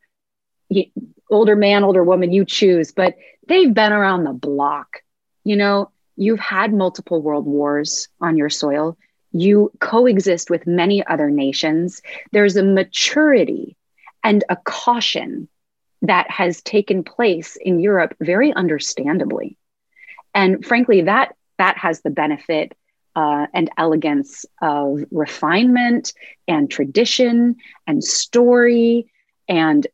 older 1.31 1.57
man, 1.57 1.85
older 1.85 2.03
woman, 2.03 2.33
you 2.33 2.45
choose, 2.45 2.93
but 2.93 3.17
they've 3.47 3.75
been 3.75 3.93
around 3.93 4.25
the 4.25 4.33
block. 4.33 5.03
You 5.45 5.57
know, 5.57 5.91
you've 6.17 6.41
had 6.41 6.73
multiple 6.73 7.21
world 7.21 7.47
wars 7.47 8.09
on 8.21 8.37
your 8.37 8.51
soil 8.51 8.97
you 9.33 9.71
coexist 9.81 10.51
with 10.51 10.67
many 10.67 11.07
other 11.07 11.31
nations. 11.31 12.03
There's 12.33 12.57
a 12.57 12.65
maturity 12.65 13.77
and 14.23 14.45
a 14.49 14.57
caution 14.57 15.49
that 16.03 16.31
has 16.31 16.63
taken 16.63 17.05
place 17.05 17.57
in 17.61 17.81
Europe 17.81 18.15
very 18.21 18.53
understandably. 18.53 19.59
And 20.35 20.65
frankly, 20.65 21.03
that, 21.03 21.35
that 21.59 21.77
has 21.77 22.01
the 22.01 22.11
benefit 22.11 22.75
uh, 23.17 23.47
and 23.53 23.71
elegance 23.77 24.47
of 24.63 25.05
refinement 25.11 26.13
and 26.47 26.71
tradition 26.71 27.57
and 27.87 28.03
story 28.03 29.11
and 29.49 29.87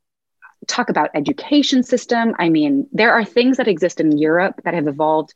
talk 0.66 0.88
about 0.88 1.10
education 1.14 1.82
system 1.82 2.34
i 2.38 2.48
mean 2.48 2.88
there 2.92 3.12
are 3.12 3.24
things 3.24 3.56
that 3.56 3.68
exist 3.68 4.00
in 4.00 4.18
europe 4.18 4.60
that 4.64 4.74
have 4.74 4.88
evolved 4.88 5.32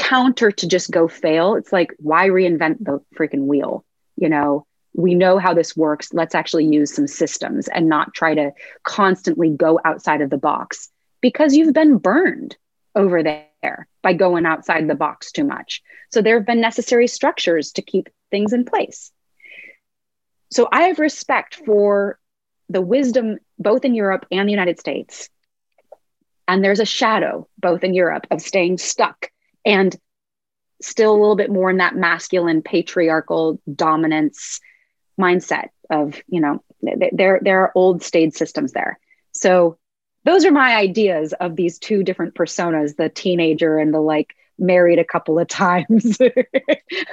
counter 0.00 0.50
to 0.50 0.66
just 0.66 0.90
go 0.90 1.06
fail. 1.06 1.54
It's 1.54 1.72
like, 1.72 1.92
why 1.98 2.28
reinvent 2.28 2.78
the 2.80 3.00
freaking 3.16 3.44
wheel? 3.44 3.84
You 4.16 4.30
know, 4.30 4.66
we 5.00 5.14
know 5.14 5.38
how 5.38 5.54
this 5.54 5.76
works. 5.76 6.12
Let's 6.12 6.34
actually 6.34 6.66
use 6.66 6.94
some 6.94 7.06
systems 7.06 7.68
and 7.68 7.88
not 7.88 8.14
try 8.14 8.34
to 8.34 8.52
constantly 8.82 9.50
go 9.50 9.80
outside 9.84 10.20
of 10.20 10.30
the 10.30 10.38
box 10.38 10.90
because 11.20 11.54
you've 11.54 11.74
been 11.74 11.98
burned 11.98 12.56
over 12.94 13.22
there 13.22 13.88
by 14.02 14.12
going 14.12 14.46
outside 14.46 14.88
the 14.88 14.94
box 14.94 15.32
too 15.32 15.44
much. 15.44 15.82
So 16.10 16.22
there 16.22 16.36
have 16.36 16.46
been 16.46 16.60
necessary 16.60 17.06
structures 17.06 17.72
to 17.72 17.82
keep 17.82 18.08
things 18.30 18.52
in 18.52 18.64
place. 18.64 19.12
So 20.50 20.68
I 20.70 20.82
have 20.84 20.98
respect 20.98 21.56
for 21.64 22.18
the 22.68 22.80
wisdom 22.80 23.38
both 23.58 23.84
in 23.84 23.94
Europe 23.94 24.26
and 24.30 24.48
the 24.48 24.52
United 24.52 24.80
States. 24.80 25.28
And 26.48 26.64
there's 26.64 26.80
a 26.80 26.86
shadow 26.86 27.48
both 27.58 27.84
in 27.84 27.94
Europe 27.94 28.26
of 28.30 28.40
staying 28.40 28.78
stuck 28.78 29.30
and 29.64 29.96
still 30.82 31.12
a 31.12 31.18
little 31.18 31.36
bit 31.36 31.50
more 31.50 31.70
in 31.70 31.76
that 31.76 31.94
masculine 31.94 32.62
patriarchal 32.62 33.60
dominance 33.72 34.60
mindset 35.20 35.68
of 35.90 36.20
you 36.28 36.40
know 36.40 36.62
there 37.12 37.40
there 37.42 37.62
are 37.62 37.72
old 37.74 38.02
stage 38.02 38.32
systems 38.32 38.72
there 38.72 38.98
so 39.32 39.76
those 40.24 40.44
are 40.44 40.52
my 40.52 40.76
ideas 40.76 41.32
of 41.34 41.56
these 41.56 41.78
two 41.78 42.02
different 42.02 42.34
personas 42.34 42.96
the 42.96 43.08
teenager 43.08 43.78
and 43.78 43.92
the 43.92 44.00
like 44.00 44.34
married 44.60 44.98
a 44.98 45.04
couple 45.04 45.38
of 45.38 45.48
times, 45.48 46.18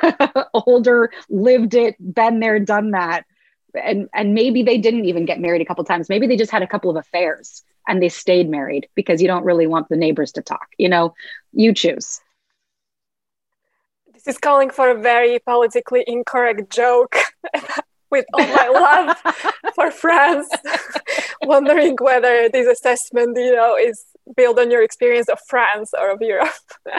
older, 0.54 1.12
lived 1.30 1.74
it, 1.74 1.96
been 2.00 2.40
there, 2.40 2.60
done 2.60 2.92
that. 2.92 3.26
And, 3.74 4.10
and 4.14 4.34
maybe 4.34 4.64
they 4.64 4.78
didn't 4.78 5.06
even 5.06 5.26
get 5.26 5.40
married 5.40 5.62
a 5.62 5.66
couple 5.66 5.82
of 5.82 5.88
times. 5.88 6.10
Maybe 6.10 6.28
they 6.28 6.36
just 6.36 6.52
had 6.52 6.62
a 6.64 6.68
couple 6.68 6.90
of 6.90 6.96
affairs 6.96 7.64
and 7.88 8.02
they 8.02 8.10
stayed 8.10 8.50
married 8.50 8.88
because 8.96 9.22
you 9.22 9.28
don't 9.28 9.46
really 9.46 9.68
want 9.68 9.90
the 9.90 9.96
neighbors 9.96 10.32
to 10.34 10.42
talk. 10.42 10.68
You 10.78 10.90
know, 10.90 11.14
you 11.54 11.74
choose. 11.74 12.20
This 14.14 14.28
is 14.28 14.38
calling 14.38 14.70
for 14.72 14.90
a 14.90 15.00
very 15.00 15.40
politically 15.40 16.04
incorrect 16.06 16.72
joke. 16.72 17.18
with 18.10 18.26
all 18.34 18.48
my 18.48 18.68
love 18.74 19.18
for 19.76 19.92
France, 19.92 20.50
wondering 21.44 21.98
whether 22.00 22.50
this 22.50 22.68
assessment, 22.68 23.38
you 23.38 23.56
know, 23.56 23.78
is 23.78 24.06
built 24.36 24.60
on 24.60 24.72
your 24.72 24.84
experience 24.84 25.30
of 25.30 25.40
France 25.48 25.94
or 25.98 26.12
of 26.12 26.22
Europe. 26.22 26.50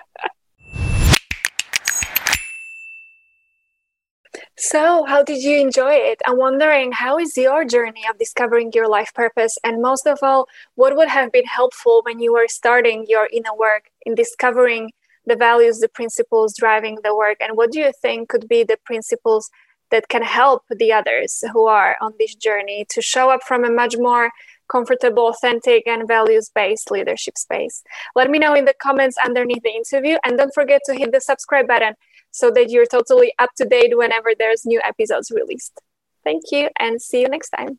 so, 4.58 5.04
how 5.06 5.22
did 5.22 5.42
you 5.42 5.58
enjoy 5.58 5.92
it? 5.92 6.20
I'm 6.26 6.38
wondering 6.38 6.92
how 6.92 7.18
is 7.18 7.36
your 7.36 7.64
journey 7.64 8.04
of 8.10 8.18
discovering 8.18 8.70
your 8.74 8.88
life 8.88 9.12
purpose? 9.14 9.56
And 9.64 9.82
most 9.82 10.06
of 10.06 10.18
all, 10.22 10.46
what 10.74 10.96
would 10.96 11.08
have 11.08 11.32
been 11.32 11.46
helpful 11.46 12.02
when 12.04 12.20
you 12.20 12.32
were 12.32 12.48
starting 12.48 13.06
your 13.08 13.28
inner 13.32 13.54
work 13.56 13.90
in 14.04 14.14
discovering 14.14 14.92
the 15.26 15.36
values, 15.36 15.78
the 15.78 15.88
principles 15.88 16.54
driving 16.56 16.98
the 17.02 17.14
work? 17.14 17.38
And 17.40 17.56
what 17.56 17.72
do 17.72 17.80
you 17.80 17.92
think 18.00 18.28
could 18.28 18.48
be 18.48 18.62
the 18.64 18.78
principles 18.84 19.50
that 19.90 20.08
can 20.08 20.22
help 20.22 20.64
the 20.70 20.92
others 20.92 21.42
who 21.52 21.66
are 21.66 21.96
on 22.00 22.12
this 22.18 22.34
journey 22.34 22.86
to 22.90 23.02
show 23.02 23.30
up 23.30 23.42
from 23.42 23.64
a 23.64 23.70
much 23.70 23.96
more 23.98 24.30
comfortable, 24.68 25.28
authentic, 25.28 25.86
and 25.86 26.06
values 26.06 26.50
based 26.54 26.90
leadership 26.90 27.38
space. 27.38 27.82
Let 28.14 28.30
me 28.30 28.38
know 28.38 28.54
in 28.54 28.66
the 28.66 28.74
comments 28.80 29.16
underneath 29.24 29.62
the 29.62 29.70
interview, 29.70 30.18
and 30.24 30.36
don't 30.36 30.54
forget 30.54 30.82
to 30.86 30.94
hit 30.94 31.12
the 31.12 31.20
subscribe 31.20 31.66
button 31.66 31.94
so 32.30 32.50
that 32.50 32.70
you're 32.70 32.86
totally 32.86 33.32
up 33.38 33.50
to 33.56 33.64
date 33.64 33.96
whenever 33.96 34.30
there's 34.38 34.66
new 34.66 34.80
episodes 34.84 35.30
released. 35.30 35.80
Thank 36.24 36.44
you, 36.52 36.68
and 36.78 37.00
see 37.00 37.22
you 37.22 37.28
next 37.28 37.50
time. 37.50 37.78